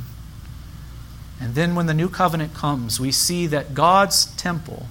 [1.41, 4.87] And then when the new covenant comes, we see that God's temple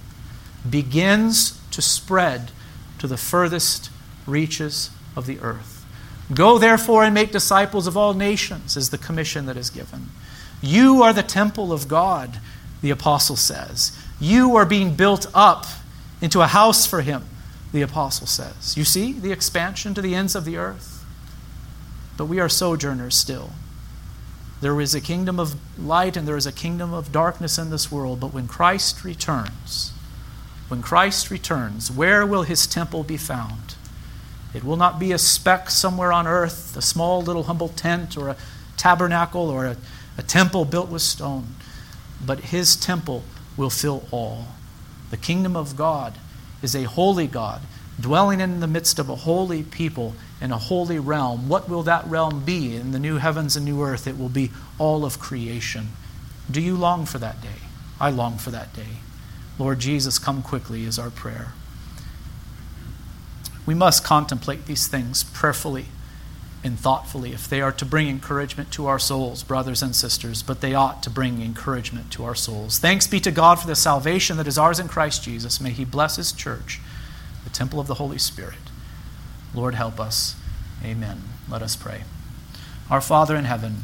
[0.68, 2.50] begins to spread
[2.98, 3.90] to the furthest
[4.26, 5.84] reaches of the earth.
[6.32, 10.10] Go therefore and make disciples of all nations, is the commission that is given.
[10.60, 12.40] You are the temple of God,
[12.82, 13.96] the apostle says.
[14.18, 15.66] You are being built up
[16.20, 17.24] into a house for him,
[17.72, 18.76] the apostle says.
[18.76, 21.04] You see the expansion to the ends of the earth?
[22.16, 23.50] But we are sojourners still.
[24.62, 27.92] There is a kingdom of light and there is a kingdom of darkness in this
[27.92, 29.92] world, but when Christ returns,
[30.68, 33.74] when Christ returns, where will his temple be found?
[34.54, 38.30] It will not be a speck somewhere on earth, a small little humble tent or
[38.30, 38.36] a
[38.78, 39.76] tabernacle or a,
[40.16, 41.48] a temple built with stone,
[42.24, 43.22] but his temple
[43.56, 44.46] will fill all.
[45.10, 46.14] The kingdom of God
[46.62, 47.62] is a holy God
[48.00, 51.48] dwelling in the midst of a holy people in a holy realm.
[51.48, 54.06] What will that realm be in the new heavens and new earth?
[54.06, 55.88] It will be all of creation.
[56.50, 57.60] Do you long for that day?
[58.00, 58.98] I long for that day.
[59.58, 61.52] Lord Jesus, come quickly is our prayer.
[63.64, 65.86] We must contemplate these things prayerfully
[66.66, 70.60] and thoughtfully if they are to bring encouragement to our souls, brothers and sisters, but
[70.60, 72.78] they ought to bring encouragement to our souls.
[72.78, 75.60] Thanks be to God for the salvation that is ours in Christ Jesus.
[75.60, 76.80] May He bless His church,
[77.44, 78.58] the temple of the Holy Spirit.
[79.54, 80.34] Lord, help us.
[80.84, 81.22] Amen.
[81.48, 82.02] Let us pray.
[82.90, 83.76] Our Father in heaven,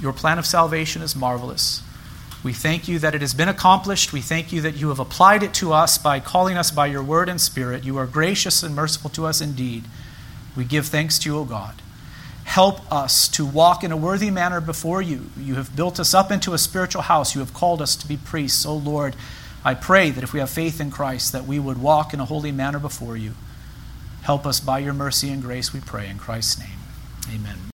[0.00, 1.82] your plan of salvation is marvelous.
[2.42, 4.12] We thank you that it has been accomplished.
[4.12, 7.02] We thank you that you have applied it to us by calling us by your
[7.02, 7.84] word and spirit.
[7.84, 9.84] You are gracious and merciful to us indeed.
[10.56, 11.80] We give thanks to you, O God.
[12.44, 15.26] Help us to walk in a worthy manner before you.
[15.38, 17.34] You have built us up into a spiritual house.
[17.34, 18.66] You have called us to be priests.
[18.66, 19.14] O Lord,
[19.64, 22.24] I pray that if we have faith in Christ, that we would walk in a
[22.24, 23.34] holy manner before you.
[24.22, 26.08] Help us by your mercy and grace, we pray.
[26.08, 26.78] In Christ's name,
[27.32, 27.60] amen.